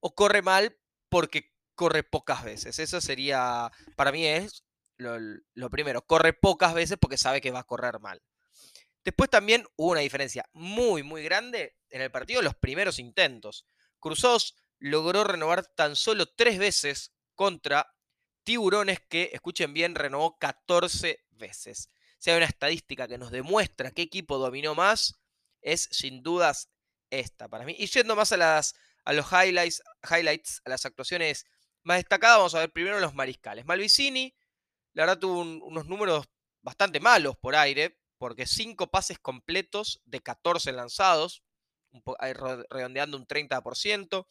o 0.00 0.14
corre 0.14 0.42
mal 0.42 0.76
porque 1.08 1.52
corre 1.74 2.02
pocas 2.02 2.44
veces. 2.44 2.78
Eso 2.78 3.00
sería, 3.00 3.70
para 3.96 4.12
mí 4.12 4.26
es 4.26 4.64
lo, 4.96 5.16
lo 5.54 5.70
primero, 5.70 6.02
corre 6.02 6.32
pocas 6.32 6.74
veces 6.74 6.98
porque 7.00 7.16
sabe 7.16 7.40
que 7.40 7.52
va 7.52 7.60
a 7.60 7.64
correr 7.64 8.00
mal. 8.00 8.22
Después 9.02 9.30
también 9.30 9.64
hubo 9.76 9.92
una 9.92 10.00
diferencia 10.00 10.44
muy, 10.52 11.02
muy 11.02 11.22
grande 11.22 11.76
en 11.88 12.02
el 12.02 12.10
partido, 12.10 12.42
los 12.42 12.54
primeros 12.54 12.98
intentos. 12.98 13.66
Cruzados 13.98 14.56
logró 14.80 15.24
renovar 15.24 15.66
tan 15.66 15.94
solo 15.94 16.26
tres 16.26 16.58
veces 16.58 17.12
contra 17.34 17.94
Tiburones 18.42 19.00
que, 19.00 19.30
escuchen 19.32 19.72
bien, 19.74 19.94
renovó 19.94 20.38
14 20.38 21.24
veces. 21.30 21.90
Si 22.18 22.30
hay 22.30 22.38
una 22.38 22.46
estadística 22.46 23.06
que 23.06 23.18
nos 23.18 23.30
demuestra 23.30 23.92
qué 23.92 24.02
equipo 24.02 24.38
dominó 24.38 24.74
más, 24.74 25.20
es 25.60 25.88
sin 25.92 26.22
dudas 26.22 26.70
esta 27.10 27.48
para 27.48 27.64
mí. 27.64 27.76
Y 27.78 27.86
yendo 27.86 28.16
más 28.16 28.32
a, 28.32 28.38
las, 28.38 28.74
a 29.04 29.12
los 29.12 29.26
highlights, 29.30 29.82
highlights, 30.10 30.62
a 30.64 30.70
las 30.70 30.86
actuaciones 30.86 31.46
más 31.82 31.98
destacadas, 31.98 32.38
vamos 32.38 32.54
a 32.54 32.60
ver 32.60 32.72
primero 32.72 32.98
los 32.98 33.14
mariscales. 33.14 33.66
Malvicini, 33.66 34.34
la 34.94 35.04
verdad, 35.04 35.18
tuvo 35.18 35.40
unos 35.40 35.86
números 35.86 36.26
bastante 36.62 36.98
malos 36.98 37.36
por 37.36 37.54
aire, 37.54 37.98
porque 38.18 38.46
cinco 38.46 38.90
pases 38.90 39.18
completos 39.18 40.00
de 40.04 40.20
14 40.20 40.72
lanzados, 40.72 41.42
redondeando 42.70 43.16
un 43.16 43.26
30% 43.26 44.26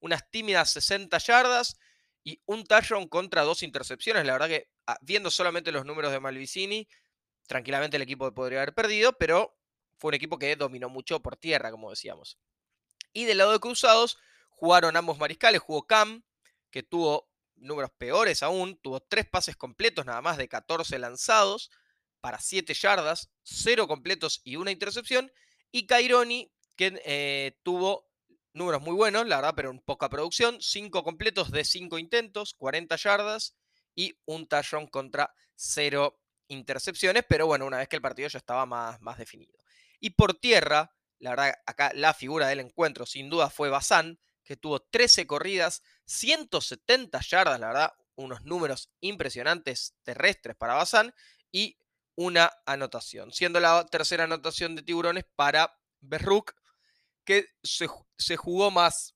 unas 0.00 0.30
tímidas 0.30 0.72
60 0.72 1.18
yardas 1.18 1.78
y 2.24 2.40
un 2.46 2.64
touchdown 2.64 3.08
contra 3.08 3.42
dos 3.42 3.62
intercepciones. 3.62 4.24
La 4.26 4.32
verdad 4.32 4.48
que 4.48 4.68
ah, 4.86 4.98
viendo 5.00 5.30
solamente 5.30 5.72
los 5.72 5.84
números 5.84 6.12
de 6.12 6.20
Malvicini, 6.20 6.88
tranquilamente 7.46 7.96
el 7.96 8.02
equipo 8.02 8.32
podría 8.32 8.58
haber 8.58 8.74
perdido, 8.74 9.12
pero 9.14 9.58
fue 9.98 10.08
un 10.08 10.14
equipo 10.14 10.38
que 10.38 10.54
dominó 10.56 10.88
mucho 10.88 11.20
por 11.20 11.36
tierra, 11.36 11.70
como 11.70 11.90
decíamos. 11.90 12.38
Y 13.12 13.24
del 13.24 13.38
lado 13.38 13.52
de 13.52 13.60
Cruzados, 13.60 14.18
jugaron 14.50 14.96
ambos 14.96 15.18
mariscales, 15.18 15.60
jugó 15.60 15.86
Cam, 15.86 16.22
que 16.70 16.82
tuvo 16.82 17.28
números 17.56 17.90
peores 17.96 18.42
aún, 18.42 18.76
tuvo 18.76 19.00
tres 19.00 19.26
pases 19.26 19.56
completos, 19.56 20.06
nada 20.06 20.20
más 20.20 20.36
de 20.36 20.48
14 20.48 20.98
lanzados, 20.98 21.70
para 22.20 22.40
7 22.40 22.74
yardas, 22.74 23.30
0 23.42 23.88
completos 23.88 24.40
y 24.44 24.56
una 24.56 24.70
intercepción, 24.70 25.32
y 25.70 25.86
Caironi, 25.86 26.52
que 26.76 27.00
eh, 27.04 27.58
tuvo 27.62 28.07
números 28.58 28.82
muy 28.82 28.94
buenos, 28.94 29.26
la 29.26 29.36
verdad, 29.36 29.54
pero 29.56 29.70
en 29.70 29.80
poca 29.80 30.08
producción. 30.08 30.60
5 30.60 31.02
completos 31.02 31.50
de 31.50 31.64
5 31.64 31.98
intentos, 31.98 32.54
40 32.54 32.96
yardas 32.96 33.56
y 33.94 34.18
un 34.26 34.46
touchdown 34.46 34.86
contra 34.88 35.32
0 35.54 36.20
intercepciones. 36.48 37.24
Pero 37.28 37.46
bueno, 37.46 37.66
una 37.66 37.78
vez 37.78 37.88
que 37.88 37.96
el 37.96 38.02
partido 38.02 38.28
ya 38.28 38.38
estaba 38.38 38.66
más, 38.66 39.00
más 39.00 39.18
definido. 39.18 39.56
Y 40.00 40.10
por 40.10 40.34
tierra, 40.34 40.92
la 41.18 41.30
verdad, 41.30 41.54
acá 41.66 41.92
la 41.94 42.14
figura 42.14 42.48
del 42.48 42.60
encuentro 42.60 43.06
sin 43.06 43.30
duda 43.30 43.50
fue 43.50 43.70
Bazán, 43.70 44.18
que 44.44 44.56
tuvo 44.56 44.80
13 44.80 45.26
corridas, 45.26 45.82
170 46.06 47.20
yardas, 47.20 47.60
la 47.60 47.66
verdad, 47.68 47.92
unos 48.16 48.42
números 48.44 48.90
impresionantes 49.00 49.94
terrestres 50.02 50.56
para 50.56 50.74
Bazán 50.74 51.14
y 51.52 51.78
una 52.14 52.50
anotación, 52.66 53.32
siendo 53.32 53.60
la 53.60 53.86
tercera 53.86 54.24
anotación 54.24 54.74
de 54.74 54.82
Tiburones 54.82 55.24
para 55.36 55.78
Berruk, 56.00 56.52
que 57.28 57.44
se, 57.62 58.36
jugó 58.38 58.70
más 58.70 59.14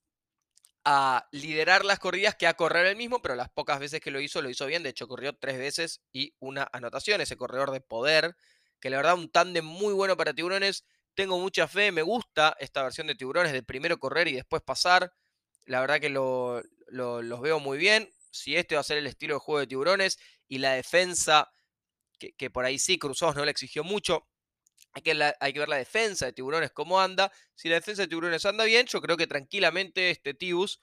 a 0.85 1.27
liderar 1.31 1.83
las 1.83 1.97
corridas 1.97 2.35
que 2.35 2.45
a 2.45 2.53
correr 2.53 2.85
el 2.85 2.95
mismo, 2.95 3.23
pero 3.23 3.33
las 3.33 3.49
pocas 3.49 3.79
veces 3.79 4.01
que 4.01 4.11
lo 4.11 4.21
hizo, 4.21 4.39
lo 4.43 4.51
hizo 4.51 4.67
bien. 4.67 4.83
De 4.83 4.89
hecho, 4.89 5.07
corrió 5.07 5.33
tres 5.35 5.57
veces 5.57 6.03
y 6.11 6.35
una 6.37 6.69
anotación. 6.71 7.21
Ese 7.21 7.37
corredor 7.37 7.71
de 7.71 7.81
poder, 7.81 8.35
que 8.79 8.91
la 8.91 8.97
verdad, 8.97 9.15
un 9.15 9.31
tándem 9.31 9.65
muy 9.65 9.95
bueno 9.95 10.15
para 10.15 10.31
tiburones. 10.31 10.85
Tengo 11.15 11.39
mucha 11.39 11.67
fe, 11.67 11.91
me 11.91 12.03
gusta 12.03 12.55
esta 12.59 12.83
versión 12.83 13.07
de 13.07 13.15
tiburones 13.15 13.51
de 13.51 13.63
primero 13.63 13.97
correr 13.97 14.27
y 14.27 14.33
después 14.33 14.61
pasar. 14.61 15.11
La 15.65 15.81
verdad 15.81 15.99
que 15.99 16.09
lo, 16.09 16.61
los 16.89 17.41
veo 17.41 17.59
muy 17.59 17.79
bien. 17.79 18.13
Si 18.29 18.55
este 18.55 18.75
va 18.75 18.81
a 18.81 18.83
ser 18.83 18.99
el 18.99 19.07
estilo 19.07 19.33
de 19.33 19.39
juego 19.39 19.59
de 19.59 19.67
tiburones 19.67 20.19
y 20.47 20.59
la 20.59 20.73
defensa, 20.73 21.51
que, 22.19 22.33
que 22.33 22.51
por 22.51 22.63
ahí 22.63 22.77
sí, 22.77 22.99
Cruzados 22.99 23.35
no 23.35 23.43
le 23.43 23.49
exigió 23.49 23.83
mucho, 23.83 24.27
Hay 24.93 25.01
que, 25.01 25.13
ver 25.59 25.69
la 25.69 25.77
defensa 25.77 26.27
de 26.27 26.33
Tiburones 26.33 26.71
cómo 26.71 27.01
anda. 27.01 27.31
Si 27.55 27.67
la 27.67 27.75
defensa 27.75 28.03
de 28.03 28.07
Tiburones 28.07 28.45
anda 28.45 28.63
bien, 28.63 28.85
yo 28.85 29.01
creo 29.01 29.17
que 29.17 29.25
tranquilamente 29.25 30.11
este 30.11 30.35
Tibus 30.35 30.79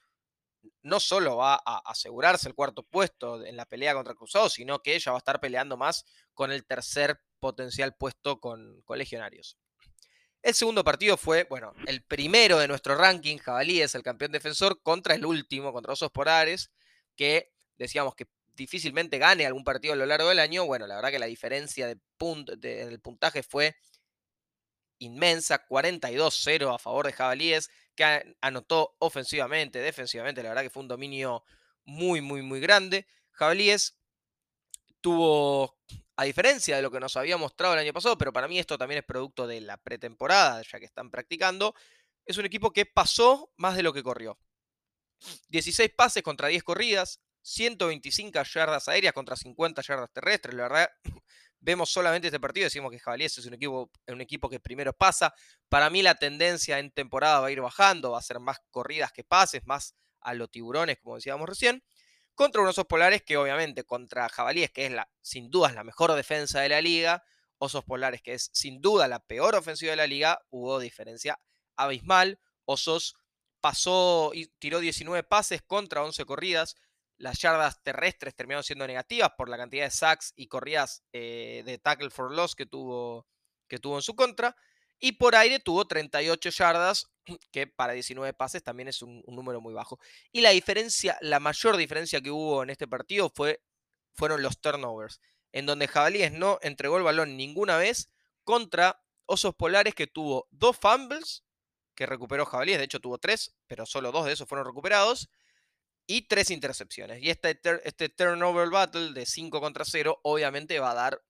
no 0.83 0.99
solo 0.99 1.37
va 1.37 1.61
a 1.65 1.81
asegurarse 1.85 2.47
el 2.47 2.53
cuarto 2.53 2.83
puesto 2.83 3.43
en 3.45 3.55
la 3.55 3.65
pelea 3.65 3.93
contra 3.93 4.13
Cruzado, 4.13 4.49
sino 4.49 4.79
que 4.81 4.95
ella 4.95 5.11
va 5.11 5.17
a 5.17 5.19
estar 5.19 5.39
peleando 5.39 5.77
más 5.77 6.05
con 6.33 6.51
el 6.51 6.65
tercer 6.65 7.21
potencial 7.39 7.95
puesto 7.95 8.39
con, 8.39 8.83
Legionarios. 8.89 9.57
El 10.41 10.55
segundo 10.55 10.83
partido 10.83 11.17
fue, 11.17 11.45
bueno, 11.49 11.73
el 11.85 12.03
primero 12.03 12.59
de 12.59 12.67
nuestro 12.67 12.95
ranking, 12.95 13.37
Jabalíes, 13.37 13.95
el 13.95 14.03
campeón 14.03 14.31
defensor, 14.31 14.81
contra 14.81 15.15
el 15.15 15.25
último, 15.25 15.71
contra 15.71 15.93
Osos 15.93 16.11
Polares, 16.11 16.71
que 17.15 17.51
decíamos 17.77 18.15
que 18.15 18.27
difícilmente 18.53 19.19
gane 19.19 19.45
algún 19.45 19.63
partido 19.63 19.93
a 19.93 19.97
lo 19.97 20.05
largo 20.05 20.29
del 20.29 20.39
año. 20.39 20.65
Bueno, 20.65 20.87
la 20.87 20.95
verdad 20.95 21.11
que 21.11 21.19
la 21.19 21.27
diferencia 21.27 21.87
de 21.87 21.97
del 22.57 22.99
puntaje 22.99 23.41
fue 23.41 23.75
inmensa, 25.01 25.65
42-0 25.67 26.73
a 26.73 26.79
favor 26.79 27.05
de 27.05 27.13
Jabalíes, 27.13 27.69
que 27.95 28.35
anotó 28.41 28.95
ofensivamente, 28.99 29.79
defensivamente, 29.79 30.43
la 30.43 30.49
verdad 30.49 30.63
que 30.63 30.69
fue 30.69 30.83
un 30.83 30.87
dominio 30.87 31.43
muy, 31.83 32.21
muy, 32.21 32.41
muy 32.41 32.59
grande. 32.59 33.07
Jabalíes 33.31 33.97
tuvo, 35.01 35.77
a 36.15 36.23
diferencia 36.23 36.75
de 36.75 36.81
lo 36.81 36.91
que 36.91 36.99
nos 36.99 37.17
había 37.17 37.37
mostrado 37.37 37.73
el 37.73 37.79
año 37.79 37.93
pasado, 37.93 38.17
pero 38.17 38.31
para 38.31 38.47
mí 38.47 38.59
esto 38.59 38.77
también 38.77 38.99
es 38.99 39.05
producto 39.05 39.47
de 39.47 39.61
la 39.61 39.77
pretemporada, 39.77 40.61
ya 40.61 40.79
que 40.79 40.85
están 40.85 41.09
practicando, 41.09 41.73
es 42.25 42.37
un 42.37 42.45
equipo 42.45 42.71
que 42.71 42.85
pasó 42.85 43.51
más 43.57 43.75
de 43.75 43.83
lo 43.83 43.93
que 43.93 44.03
corrió. 44.03 44.37
16 45.49 45.91
pases 45.95 46.23
contra 46.23 46.47
10 46.47 46.63
corridas, 46.63 47.19
125 47.41 48.43
yardas 48.43 48.87
aéreas 48.87 49.13
contra 49.13 49.35
50 49.35 49.81
yardas 49.81 50.11
terrestres. 50.11 50.53
La 50.53 50.63
verdad, 50.63 50.89
vemos 51.61 51.89
solamente 51.91 52.27
este 52.27 52.39
partido, 52.39 52.65
decimos 52.65 52.91
que 52.91 52.99
Jabalíes 52.99 53.37
es 53.37 53.45
un 53.45 53.53
equipo, 53.53 53.89
un 54.07 54.21
equipo 54.21 54.49
que 54.49 54.59
primero 54.59 54.93
pasa. 54.93 55.33
Para 55.69 55.89
mí 55.89 56.01
la 56.01 56.15
tendencia 56.15 56.79
en 56.79 56.91
temporada 56.91 57.39
va 57.39 57.47
a 57.47 57.51
ir 57.51 57.61
bajando, 57.61 58.11
va 58.11 58.19
a 58.19 58.23
ser 58.23 58.39
más 58.39 58.57
corridas 58.71 59.11
que 59.11 59.23
pases, 59.23 59.65
más 59.65 59.95
a 60.19 60.33
los 60.33 60.49
tiburones, 60.51 60.97
como 61.01 61.15
decíamos 61.15 61.47
recién. 61.47 61.83
Contra 62.35 62.61
unos 62.61 62.77
osos 62.77 62.87
polares 62.87 63.21
que 63.23 63.37
obviamente 63.37 63.83
contra 63.83 64.27
Jabalíes, 64.29 64.71
que 64.71 64.87
es 64.87 64.91
la, 64.91 65.09
sin 65.21 65.49
duda 65.49 65.71
la 65.71 65.83
mejor 65.83 66.13
defensa 66.13 66.61
de 66.61 66.69
la 66.69 66.81
liga, 66.81 67.23
osos 67.57 67.83
polares, 67.83 68.21
que 68.21 68.33
es 68.33 68.49
sin 68.53 68.81
duda 68.81 69.07
la 69.07 69.19
peor 69.19 69.55
ofensiva 69.55 69.91
de 69.91 69.97
la 69.97 70.07
liga, 70.07 70.41
hubo 70.49 70.79
diferencia 70.79 71.39
abismal. 71.75 72.39
Osos 72.65 73.15
pasó 73.59 74.31
y 74.33 74.47
tiró 74.59 74.79
19 74.79 75.23
pases 75.23 75.61
contra 75.61 76.03
11 76.03 76.25
corridas, 76.25 76.75
las 77.21 77.39
yardas 77.39 77.81
terrestres 77.83 78.35
terminaron 78.35 78.63
siendo 78.63 78.87
negativas 78.87 79.31
por 79.37 79.47
la 79.47 79.57
cantidad 79.57 79.85
de 79.85 79.91
sacks 79.91 80.33
y 80.35 80.47
corridas 80.47 81.03
eh, 81.13 81.61
de 81.65 81.77
tackle 81.77 82.09
for 82.09 82.31
loss 82.31 82.55
que 82.55 82.65
tuvo, 82.65 83.27
que 83.67 83.77
tuvo 83.77 83.97
en 83.97 84.01
su 84.01 84.15
contra. 84.15 84.55
Y 84.99 85.13
por 85.13 85.35
aire 85.35 85.59
tuvo 85.59 85.85
38 85.85 86.49
yardas, 86.49 87.11
que 87.51 87.67
para 87.67 87.93
19 87.93 88.33
pases 88.33 88.63
también 88.63 88.87
es 88.87 89.01
un, 89.01 89.23
número 89.27 89.61
muy 89.61 89.73
bajo. 89.73 89.99
Y 90.31 90.41
la 90.41 90.49
diferencia, 90.49 91.17
la 91.21 91.39
mayor 91.39 91.77
diferencia 91.77 92.21
que 92.21 92.31
hubo 92.31 92.63
en 92.63 92.71
este 92.71 92.87
partido 92.87 93.29
fue, 93.29 93.61
fueron 94.13 94.41
los 94.41 94.59
turnovers, 94.59 95.21
en 95.51 95.65
donde 95.65 95.87
Jabalíes 95.87 96.31
no 96.31 96.59
entregó 96.61 96.97
el 96.97 97.03
balón 97.03 97.37
ninguna 97.37 97.77
vez 97.77 98.11
contra 98.43 99.03
Osos 99.25 99.55
Polares 99.55 99.95
que 99.95 100.07
tuvo 100.07 100.47
dos 100.51 100.77
fumbles 100.77 101.43
que 101.95 102.05
recuperó 102.05 102.45
Jabalíes, 102.45 102.79
de 102.79 102.85
hecho 102.85 102.99
tuvo 102.99 103.19
tres, 103.19 103.53
pero 103.67 103.85
solo 103.85 104.11
dos 104.11 104.25
de 104.25 104.33
esos 104.33 104.47
fueron 104.47 104.65
recuperados, 104.65 105.29
y 106.11 106.23
tres 106.23 106.51
intercepciones. 106.51 107.23
Y 107.23 107.29
este, 107.29 107.57
este 107.85 108.09
turnover 108.09 108.69
battle 108.69 109.13
de 109.13 109.25
5 109.25 109.61
contra 109.61 109.85
0 109.85 110.19
obviamente 110.23 110.77
va 110.79 110.91
a 110.91 110.95
dar 110.95 111.23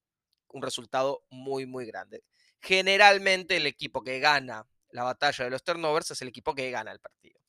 un 0.47 0.63
resultado 0.63 1.23
muy, 1.29 1.67
muy 1.67 1.85
grande. 1.85 2.23
Generalmente 2.59 3.57
el 3.57 3.67
equipo 3.67 4.03
que 4.03 4.19
gana 4.19 4.67
la 4.89 5.03
batalla 5.03 5.45
de 5.45 5.51
los 5.51 5.63
turnovers 5.63 6.09
es 6.09 6.21
el 6.23 6.29
equipo 6.29 6.55
que 6.55 6.71
gana 6.71 6.91
el 6.91 6.99
partido. 6.99 7.39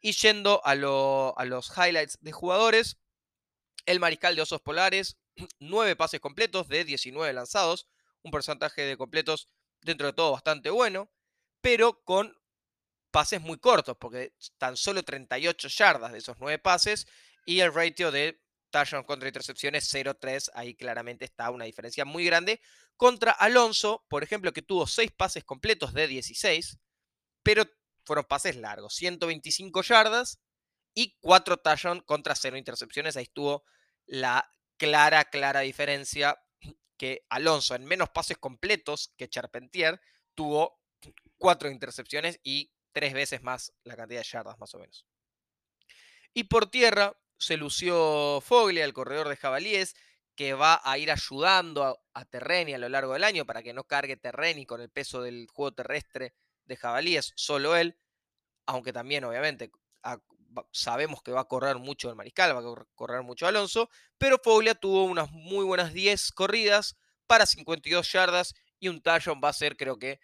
Y 0.00 0.10
yendo 0.12 0.60
a, 0.64 0.72
a 0.72 1.44
los 1.44 1.72
highlights 1.76 2.18
de 2.20 2.32
jugadores, 2.32 2.98
el 3.86 4.00
mariscal 4.00 4.34
de 4.34 4.42
Osos 4.42 4.60
Polares, 4.60 5.18
9 5.60 5.94
pases 5.94 6.18
completos 6.18 6.66
de 6.66 6.84
19 6.84 7.32
lanzados, 7.32 7.86
un 8.22 8.32
porcentaje 8.32 8.82
de 8.82 8.96
completos 8.96 9.48
dentro 9.82 10.08
de 10.08 10.14
todo 10.14 10.32
bastante 10.32 10.70
bueno, 10.70 11.12
pero 11.60 12.02
con 12.02 12.36
pases 13.12 13.40
muy 13.40 13.58
cortos, 13.58 13.96
porque 14.00 14.34
tan 14.58 14.76
solo 14.76 15.04
38 15.04 15.68
yardas 15.68 16.12
de 16.12 16.18
esos 16.18 16.36
9 16.40 16.58
pases 16.58 17.06
y 17.46 17.60
el 17.60 17.72
ratio 17.72 18.10
de 18.10 18.42
touchdowns 18.70 19.06
contra 19.06 19.28
intercepciones 19.28 19.92
0-3, 19.92 20.50
ahí 20.54 20.74
claramente 20.74 21.24
está 21.24 21.50
una 21.50 21.66
diferencia 21.66 22.04
muy 22.04 22.24
grande. 22.24 22.60
Contra 22.96 23.30
Alonso, 23.30 24.04
por 24.08 24.24
ejemplo, 24.24 24.52
que 24.52 24.62
tuvo 24.62 24.86
6 24.86 25.12
pases 25.12 25.44
completos 25.44 25.92
de 25.92 26.08
16, 26.08 26.78
pero 27.44 27.64
fueron 28.04 28.24
pases 28.24 28.56
largos, 28.56 28.94
125 28.94 29.82
yardas 29.82 30.40
y 30.94 31.16
4 31.20 31.58
touchdowns 31.58 32.02
contra 32.04 32.34
0 32.34 32.56
intercepciones. 32.56 33.16
Ahí 33.16 33.24
estuvo 33.24 33.64
la 34.06 34.50
clara, 34.76 35.24
clara 35.26 35.60
diferencia 35.60 36.42
que 36.96 37.26
Alonso 37.28 37.74
en 37.74 37.84
menos 37.84 38.08
pases 38.10 38.38
completos 38.38 39.12
que 39.16 39.28
Charpentier 39.28 40.00
tuvo 40.34 40.80
4 41.38 41.70
intercepciones 41.70 42.40
y 42.42 42.71
tres 42.92 43.14
veces 43.14 43.42
más 43.42 43.72
la 43.84 43.96
cantidad 43.96 44.20
de 44.20 44.28
yardas, 44.28 44.58
más 44.58 44.74
o 44.74 44.78
menos. 44.78 45.06
Y 46.34 46.44
por 46.44 46.70
tierra 46.70 47.14
se 47.38 47.56
lució 47.56 48.40
Foglia, 48.40 48.84
el 48.84 48.92
corredor 48.92 49.28
de 49.28 49.36
jabalíes, 49.36 49.94
que 50.34 50.54
va 50.54 50.80
a 50.82 50.96
ir 50.98 51.10
ayudando 51.10 52.00
a, 52.14 52.24
Terreni 52.24 52.74
a 52.74 52.78
lo 52.78 52.88
largo 52.88 53.12
del 53.12 53.24
año 53.24 53.44
para 53.44 53.62
que 53.62 53.72
no 53.72 53.84
cargue 53.84 54.16
Terreni 54.16 54.64
con 54.64 54.80
el 54.80 54.88
peso 54.88 55.22
del 55.22 55.46
juego 55.52 55.74
terrestre 55.74 56.34
de 56.64 56.76
jabalíes, 56.76 57.32
solo 57.36 57.76
él, 57.76 57.98
aunque 58.66 58.92
también 58.92 59.24
obviamente 59.24 59.70
sabemos 60.70 61.22
que 61.22 61.32
va 61.32 61.40
a 61.40 61.48
correr 61.48 61.78
mucho 61.78 62.08
el 62.10 62.16
mariscal, 62.16 62.54
va 62.54 62.60
a 62.60 62.86
correr 62.94 63.22
mucho 63.22 63.46
Alonso, 63.46 63.88
pero 64.18 64.38
Foglia 64.42 64.74
tuvo 64.74 65.04
unas 65.04 65.30
muy 65.30 65.64
buenas 65.64 65.92
10 65.92 66.32
corridas 66.32 66.96
para 67.26 67.46
52 67.46 68.10
yardas 68.12 68.54
y 68.78 68.88
un 68.88 69.00
touchdown 69.00 69.40
va 69.42 69.48
a 69.48 69.54
ser 69.54 69.76
creo 69.76 69.98
que 69.98 70.20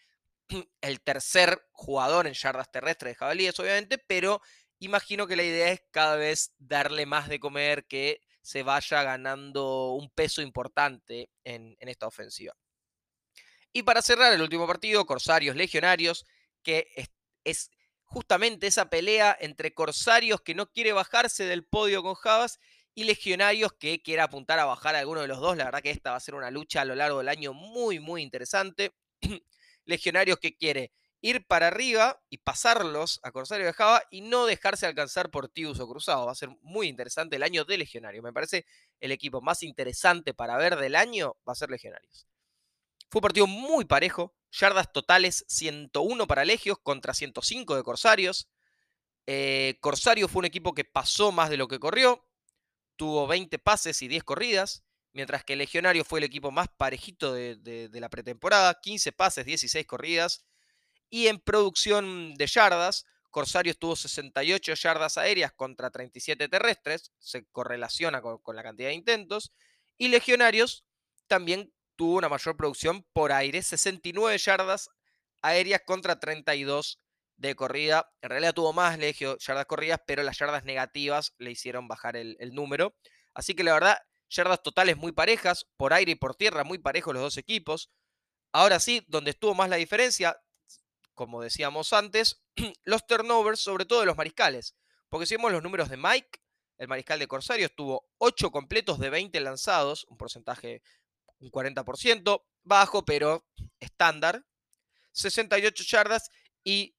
el 0.81 1.01
tercer 1.01 1.67
jugador 1.73 2.27
en 2.27 2.35
yardas 2.35 2.71
terrestres 2.71 3.13
de 3.13 3.17
jabalíes, 3.17 3.59
obviamente, 3.61 3.99
pero 3.99 4.41
imagino 4.79 5.27
que 5.27 5.37
la 5.37 5.43
idea 5.43 5.73
es 5.73 5.83
cada 5.91 6.17
vez 6.17 6.55
darle 6.59 7.07
más 7.07 7.29
de 7.29 7.41
comer, 7.41 7.87
que 7.87 8.21
se 8.49 8.63
vaya 8.63 9.03
ganando 9.03 9.93
un 9.93 10.09
peso 10.11 10.41
importante 10.41 11.31
en, 11.45 11.77
esta 11.81 12.07
ofensiva. 12.07 12.57
Y 13.73 13.83
para 13.83 14.01
cerrar 14.01 14.33
el 14.33 14.41
último 14.41 14.67
partido, 14.67 15.05
Corsarios 15.05 15.55
Legionarios, 15.55 16.25
que 16.63 16.89
es, 17.45 17.71
justamente 18.05 18.67
esa 18.67 18.89
pelea 18.89 19.37
entre 19.39 19.75
Corsarios 19.75 20.41
que 20.41 20.55
no 20.55 20.71
quiere 20.71 20.93
bajarse 20.93 21.45
del 21.45 21.67
podio 21.67 22.03
con 22.03 22.15
Javas 22.15 22.59
y 22.95 23.05
Legionarios 23.05 23.75
que 23.75 24.01
quiere 24.01 24.23
apuntar 24.23 24.59
a 24.59 24.65
bajar 24.65 24.97
a 24.97 25.01
alguno 25.01 25.21
de 25.21 25.29
los 25.29 25.41
dos. 25.41 25.59
La 25.59 25.67
verdad 25.67 25.83
que 25.83 25.91
esta 25.91 26.13
va 26.13 26.17
a 26.17 26.21
ser 26.21 26.35
una 26.35 26.51
lucha 26.51 26.81
a 26.81 26.85
lo 26.87 26.95
largo 26.95 27.19
del 27.19 27.29
año 27.29 27.53
muy, 27.53 28.01
muy 28.01 28.23
interesante. 28.23 28.93
Legionarios 29.89 30.39
que 30.39 30.55
quiere 30.55 30.93
ir 31.21 31.47
para 31.47 31.69
arriba 31.69 32.23
y 32.29 32.39
pasarlos 32.39 33.21
a 33.23 33.33
Corsario 33.33 33.67
de 33.67 33.73
Java 33.73 34.03
y 34.11 34.21
no 34.21 34.45
dejarse 34.45 34.87
alcanzar 34.87 35.31
por 35.31 35.49
Tibus 35.49 35.81
o 35.81 35.89
Cruzado. 35.89 36.27
Va 36.27 36.33
a 36.33 36.37
ser 36.37 36.51
muy 36.61 36.89
interesante 36.89 37.37
el 37.37 37.43
año 37.43 37.65
de 37.65 37.79
Legionarios. 37.79 38.23
Me 38.23 38.33
parece 38.33 38.67
el 39.01 39.13
equipo 39.13 39.41
más 39.41 39.63
interesante 39.63 40.35
para 40.35 40.59
ver 40.59 40.77
del 40.77 40.95
año 40.95 41.37
va 41.49 41.53
a 41.53 41.57
ser 41.57 41.71
Legionarios. 41.71 42.29
Fue 43.11 43.21
un 43.21 43.23
partido 43.23 43.47
muy 43.47 43.87
parejo. 43.87 44.35
Yardas 44.53 44.93
totales 44.93 45.45
101 45.49 46.27
para 46.27 46.45
Legios 46.45 46.79
contra 46.83 47.15
105 47.15 47.77
de 47.77 47.83
Corsarios. 47.83 48.49
Eh, 49.27 49.79
Corsario 49.81 50.29
fue 50.29 50.41
un 50.41 50.47
equipo 50.47 50.75
que 50.75 50.85
pasó 50.85 51.33
más 51.33 51.49
de 51.49 51.57
lo 51.57 51.67
que 51.67 51.79
corrió. 51.79 52.27
Tuvo 52.97 53.27
20 53.27 53.59
pases 53.59 54.03
y 54.03 54.09
10 54.09 54.23
corridas 54.25 54.85
mientras 55.13 55.45
que 55.45 55.57
Legionario 55.57 56.05
fue 56.05 56.21
el 56.21 56.25
equipo 56.25 56.51
más 56.51 56.69
parejito 56.77 57.33
de, 57.33 57.91
la 57.93 58.09
pretemporada, 58.09 58.79
15 58.81 59.13
pases, 59.13 59.45
16 59.45 59.87
corridas, 59.87 60.45
y 61.11 61.29
en 61.29 61.39
producción 61.39 62.35
de 62.35 62.47
yardas, 62.47 63.07
Corsario 63.31 63.75
tuvo 63.75 63.97
68 63.97 64.75
yardas 64.75 65.19
aéreas 65.19 65.53
contra 65.53 65.91
37 65.91 66.49
terrestres, 66.49 67.13
se 67.19 67.47
correlaciona 67.47 68.21
con, 68.21 68.57
la 68.57 68.63
cantidad 68.63 68.89
de 68.89 68.95
intentos, 68.95 69.53
y 69.97 70.09
Legionarios 70.09 70.85
también 71.27 71.73
tuvo 71.97 72.17
una 72.17 72.29
mayor 72.29 72.57
producción 72.57 73.05
por 73.13 73.33
aire, 73.33 73.63
69 73.63 74.39
yardas 74.39 74.89
aéreas 75.43 75.83
contra 75.85 76.21
32 76.21 77.01
de 77.37 77.55
corrida. 77.55 78.11
En 78.23 78.31
realidad 78.31 78.55
tuvo 78.55 78.73
más 78.73 78.99
Legio 78.99 79.37
yardas 79.39 79.67
corridas, 79.67 80.01
pero 80.07 80.23
las 80.23 80.39
yardas 80.39 80.65
negativas 80.65 81.35
le 81.39 81.51
hicieron 81.51 81.89
bajar 81.89 82.17
el 82.17 82.55
número. 82.55 82.95
Así 83.35 83.55
que 83.55 83.63
la 83.63 83.73
verdad, 83.73 83.99
yardas 84.29 84.63
totales 84.63 84.97
muy 84.97 85.13
parejas, 85.13 85.67
por 85.77 85.93
aire 85.93 86.13
y 86.13 86.17
por 86.17 86.35
tierra 86.35 86.65
muy 86.65 86.79
parejos 86.79 87.15
los 87.15 87.23
dos 87.23 87.37
equipos. 87.37 87.91
Ahora 88.53 88.81
sí, 88.81 89.05
donde 89.09 89.31
estuvo 89.31 89.55
más 89.55 89.69
la 89.69 89.77
diferencia, 89.77 90.41
como 91.15 91.43
decíamos 91.43 91.93
antes, 91.93 92.43
los 92.85 93.07
turnovers, 93.07 93.61
sobre 93.61 93.85
todo 93.85 94.01
de 94.01 94.07
los 94.07 94.17
mariscales. 94.17 94.75
Porque 95.09 95.27
si 95.27 95.37
vemos 95.37 95.53
los 95.53 95.63
números 95.63 95.89
de 95.89 95.97
Mike, 95.97 96.41
el 96.79 96.89
mariscal 96.89 97.19
de 97.19 97.27
Corsarios 97.27 97.75
tuvo 97.75 98.09
8 98.19 98.51
completos 98.51 98.99
de 98.99 99.11
20 99.11 99.41
lanzados, 99.41 100.05
un 100.05 100.17
porcentaje, 100.17 100.83
un 101.41 101.51
40%, 101.51 102.45
bajo, 102.63 103.05
pero 103.05 103.47
estándar, 103.81 104.45
68 105.13 105.85
yardas 105.85 106.31
y 106.63 106.95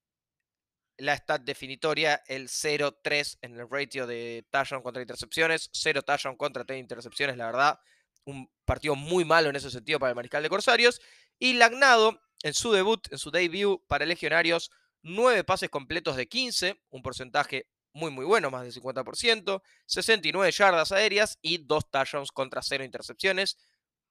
la 0.99 1.15
stat 1.15 1.41
definitoria, 1.43 2.21
el 2.27 2.49
0-3 2.49 3.37
en 3.41 3.57
el 3.57 3.69
ratio 3.69 4.05
de 4.05 4.45
touchdown 4.51 4.83
contra 4.83 5.01
intercepciones, 5.01 5.69
0 5.73 6.01
touchdown 6.03 6.35
contra 6.35 6.65
3 6.65 6.79
intercepciones, 6.79 7.37
la 7.37 7.47
verdad, 7.47 7.79
un 8.25 8.51
partido 8.65 8.95
muy 8.95 9.25
malo 9.25 9.49
en 9.49 9.55
ese 9.55 9.71
sentido 9.71 9.99
para 9.99 10.11
el 10.11 10.15
mariscal 10.15 10.43
de 10.43 10.49
Corsarios. 10.49 11.01
Y 11.39 11.53
Lagnado, 11.53 12.21
en 12.43 12.53
su 12.53 12.71
debut, 12.71 13.07
en 13.11 13.17
su 13.17 13.31
debut 13.31 13.81
para 13.87 14.05
Legionarios, 14.05 14.71
9 15.01 15.43
pases 15.43 15.69
completos 15.69 16.15
de 16.17 16.27
15, 16.27 16.81
un 16.89 17.01
porcentaje 17.01 17.67
muy 17.93 18.11
muy 18.11 18.25
bueno, 18.25 18.51
más 18.51 18.63
del 18.63 18.73
50%, 18.73 19.61
69 19.85 20.51
yardas 20.51 20.91
aéreas 20.91 21.39
y 21.41 21.59
2 21.59 21.89
touchdowns 21.89 22.31
contra 22.31 22.61
0 22.61 22.83
intercepciones. 22.83 23.57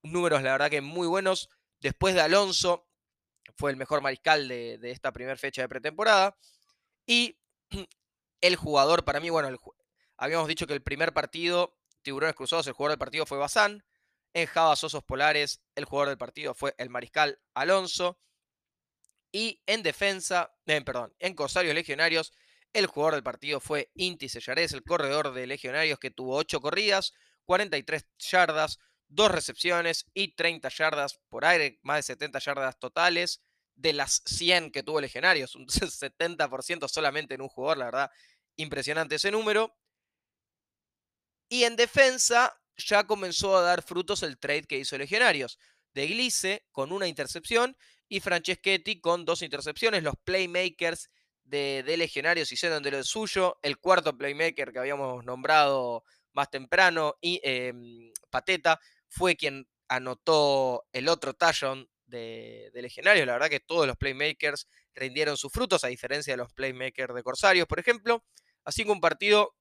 Números, 0.03 0.43
la 0.43 0.53
verdad 0.53 0.71
que 0.71 0.81
muy 0.81 1.07
buenos. 1.07 1.49
Después 1.81 2.15
de 2.15 2.23
Alonso, 2.23 2.89
fue 3.57 3.71
el 3.71 3.77
mejor 3.77 4.01
mariscal 4.01 4.49
de, 4.49 4.79
de 4.79 4.91
esta 4.91 5.13
primera 5.13 5.37
fecha 5.37 5.63
de 5.63 5.69
pretemporada. 5.69 6.37
Y 7.09 7.41
el 8.43 8.55
jugador, 8.55 9.05
para 9.05 9.19
mí, 9.19 9.31
bueno, 9.31 9.59
habíamos 10.17 10.47
dicho 10.47 10.67
que 10.69 10.75
el 10.75 10.83
primer 10.83 11.13
partido, 11.13 11.77
Tiburones 12.03 12.37
Cruzados, 12.37 12.69
el 12.69 12.75
jugador 12.75 12.93
del 12.93 12.99
partido 12.99 13.27
fue 13.27 13.39
Bazán. 13.39 13.83
En 14.35 14.47
Javas 14.47 14.85
Osos 14.85 15.03
Polares, 15.03 15.63
el 15.75 15.87
jugador 15.87 16.11
del 16.11 16.19
partido 16.19 16.55
fue 16.55 16.75
el 16.77 16.91
mariscal 16.91 17.41
Alonso. 17.55 18.21
Y 19.33 19.63
en 19.67 19.83
defensa, 19.83 20.55
eh, 20.67 20.83
perdón, 20.83 21.15
en 21.19 21.35
Corsarios 21.35 21.75
Legionarios, 21.75 22.33
el 22.75 22.87
jugador 22.87 23.15
del 23.15 23.23
partido 23.23 23.59
fue 23.59 23.91
Inti 23.95 24.29
Sellares, 24.29 24.73
el 24.75 24.85
corredor 24.85 25.33
de 25.33 25.47
Legionarios 25.47 25.99
que 25.99 26.11
tuvo 26.11 26.37
8 26.37 26.61
corridas, 26.61 27.15
43 27.47 28.07
yardas, 28.19 28.79
2 29.09 29.31
recepciones 29.31 30.07
y 30.13 30.35
30 30.35 30.69
yardas 30.69 31.21
por 31.31 31.47
aire, 31.47 31.79
más 31.83 31.97
de 31.97 32.03
70 32.03 32.39
yardas 32.41 32.79
totales 32.79 33.41
de 33.79 33.93
las 33.93 34.23
100 34.27 34.73
que 34.73 34.83
tuvo 34.83 35.01
Legionarios, 35.01 35.55
un 35.55 35.67
70% 35.69 36.89
solamente 36.89 37.35
en 37.35 37.41
un 37.41 37.49
jugador, 37.49 37.79
la 37.79 37.85
verdad, 37.87 38.11
impresionante 38.57 39.15
ese 39.15 39.31
número. 39.31 39.77
Y 41.49 41.65
en 41.65 41.77
defensa 41.77 42.61
ya 42.77 43.07
comenzó 43.07 43.57
a 43.57 43.63
dar 43.63 43.83
frutos 43.83 44.23
el 44.23 44.39
trade 44.39 44.65
que 44.65 44.79
hizo 44.79 44.99
Legionarios, 44.99 45.59
de 45.95 46.07
Glice 46.07 46.67
con 46.73 46.93
una 46.93 47.07
intercepción 47.07 47.77
y 48.09 48.21
Franceschetti 48.21 49.01
con 49.01 49.25
dos 49.25 49.43
intercepciones, 49.43 50.03
los 50.03 50.15
playmakers 50.25 51.11
de, 51.45 51.83
Legionarios 51.97 52.53
hicieron 52.53 52.83
de 52.83 52.91
lo 52.91 53.03
suyo, 53.05 53.59
el 53.63 53.79
cuarto 53.79 54.17
playmaker 54.17 54.73
que 54.73 54.79
habíamos 54.79 55.25
nombrado 55.25 56.05
más 56.33 56.51
temprano, 56.51 57.17
y 57.21 57.41
em, 57.43 58.13
Pateta, 58.31 58.79
fue 59.09 59.37
quien 59.37 59.67
anotó 59.89 60.87
el 60.93 61.09
otro 61.09 61.35
touchdown 61.35 61.89
de, 62.09 62.71
Legionarios. 62.75 63.27
La 63.27 63.35
verdad 63.35 63.49
que 63.49 63.61
todos 63.61 63.87
los 63.87 63.97
playmakers 63.97 64.67
rindieron 64.95 65.37
sus 65.37 65.53
frutos, 65.53 65.85
a 65.85 65.89
diferencia 65.89 66.33
de 66.33 66.39
los 66.39 66.53
playmakers 66.53 67.15
de 67.15 67.23
Corsarios, 67.23 67.67
por 67.67 67.79
ejemplo. 67.79 68.25
Así 68.65 68.85
que 68.85 68.91
un 68.91 69.01
partido 69.01 69.55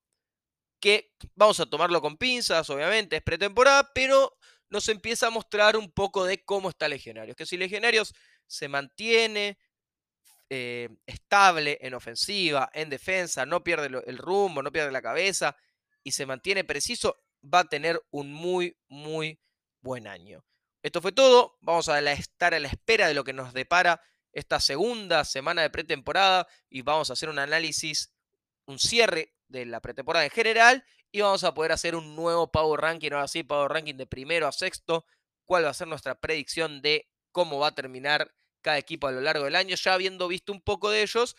que 0.79 1.12
vamos 1.36 1.60
a 1.60 1.65
tomarlo 1.65 2.01
con 2.01 2.17
pinzas, 2.17 2.69
obviamente, 2.69 3.17
es 3.17 3.23
pretemporada, 3.23 3.91
pero 3.93 4.38
nos 4.69 4.89
empieza 4.89 5.27
a 5.27 5.31
mostrar 5.31 5.77
un 5.77 5.91
poco 5.91 6.25
de 6.25 6.43
cómo 6.43 6.69
está 6.69 6.88
Legionarios. 6.88 7.36
Que 7.36 7.45
si 7.45 7.57
Legionarios 7.57 8.13
se 8.47 8.67
mantiene 8.67 9.57
eh, 10.49 10.89
estable 11.05 11.77
en 11.81 11.93
ofensiva, 11.93 12.69
en 12.73 12.89
defensa, 12.89 13.45
no 13.45 13.63
pierde 13.63 13.88
el 14.05 14.17
rumbo, 14.17 14.62
no 14.62 14.71
pierde 14.71 14.91
la 14.91 15.01
cabeza 15.01 15.55
y 16.03 16.12
se 16.12 16.25
mantiene 16.25 16.63
preciso, 16.63 17.17
va 17.43 17.60
a 17.60 17.65
tener 17.65 18.01
un 18.12 18.31
muy, 18.31 18.77
muy 18.88 19.39
buen 19.81 20.07
año. 20.07 20.43
Esto 20.81 21.01
fue 21.01 21.11
todo. 21.11 21.57
Vamos 21.61 21.89
a 21.89 21.99
estar 22.11 22.53
a 22.53 22.59
la 22.59 22.67
espera 22.67 23.07
de 23.07 23.13
lo 23.13 23.23
que 23.23 23.33
nos 23.33 23.53
depara 23.53 24.01
esta 24.31 24.59
segunda 24.59 25.25
semana 25.25 25.63
de 25.63 25.69
pretemporada 25.69 26.47
y 26.69 26.81
vamos 26.81 27.09
a 27.09 27.13
hacer 27.13 27.29
un 27.29 27.39
análisis, 27.39 28.13
un 28.65 28.79
cierre 28.79 29.33
de 29.47 29.65
la 29.65 29.81
pretemporada 29.81 30.25
en 30.25 30.31
general 30.31 30.85
y 31.11 31.21
vamos 31.21 31.43
a 31.43 31.53
poder 31.53 31.71
hacer 31.71 31.95
un 31.95 32.15
nuevo 32.15 32.51
Power 32.51 32.81
Ranking, 32.81 33.11
ahora 33.11 33.27
sí, 33.27 33.43
Power 33.43 33.71
Ranking 33.71 33.95
de 33.95 34.05
primero 34.05 34.47
a 34.47 34.51
sexto, 34.51 35.05
cuál 35.45 35.65
va 35.65 35.69
a 35.69 35.73
ser 35.73 35.87
nuestra 35.87 36.19
predicción 36.19 36.81
de 36.81 37.09
cómo 37.31 37.59
va 37.59 37.67
a 37.67 37.75
terminar 37.75 38.33
cada 38.61 38.77
equipo 38.77 39.07
a 39.07 39.11
lo 39.11 39.21
largo 39.21 39.45
del 39.45 39.55
año, 39.55 39.75
ya 39.75 39.93
habiendo 39.93 40.27
visto 40.27 40.51
un 40.51 40.61
poco 40.61 40.89
de 40.89 41.01
ellos, 41.01 41.35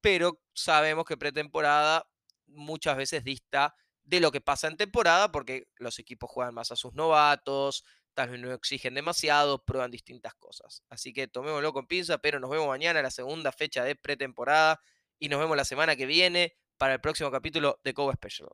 pero 0.00 0.40
sabemos 0.54 1.04
que 1.04 1.16
pretemporada 1.16 2.08
muchas 2.46 2.96
veces 2.96 3.22
dista 3.22 3.74
de 4.02 4.20
lo 4.20 4.32
que 4.32 4.40
pasa 4.40 4.66
en 4.66 4.76
temporada, 4.76 5.30
porque 5.30 5.68
los 5.76 5.98
equipos 5.98 6.30
juegan 6.30 6.54
más 6.54 6.72
a 6.72 6.76
sus 6.76 6.94
novatos, 6.94 7.84
no 8.28 8.52
exigen 8.52 8.94
demasiado, 8.94 9.64
prueban 9.64 9.90
distintas 9.90 10.34
cosas. 10.34 10.82
Así 10.88 11.12
que 11.12 11.28
tomémoslo 11.28 11.72
con 11.72 11.86
pinza, 11.86 12.18
pero 12.18 12.40
nos 12.40 12.50
vemos 12.50 12.68
mañana, 12.68 13.02
la 13.02 13.10
segunda 13.10 13.52
fecha 13.52 13.84
de 13.84 13.96
pretemporada, 13.96 14.80
y 15.18 15.28
nos 15.28 15.40
vemos 15.40 15.56
la 15.56 15.64
semana 15.64 15.96
que 15.96 16.06
viene 16.06 16.56
para 16.78 16.94
el 16.94 17.00
próximo 17.00 17.30
capítulo 17.30 17.78
de 17.84 17.94
Coba 17.94 18.14
Special. 18.14 18.48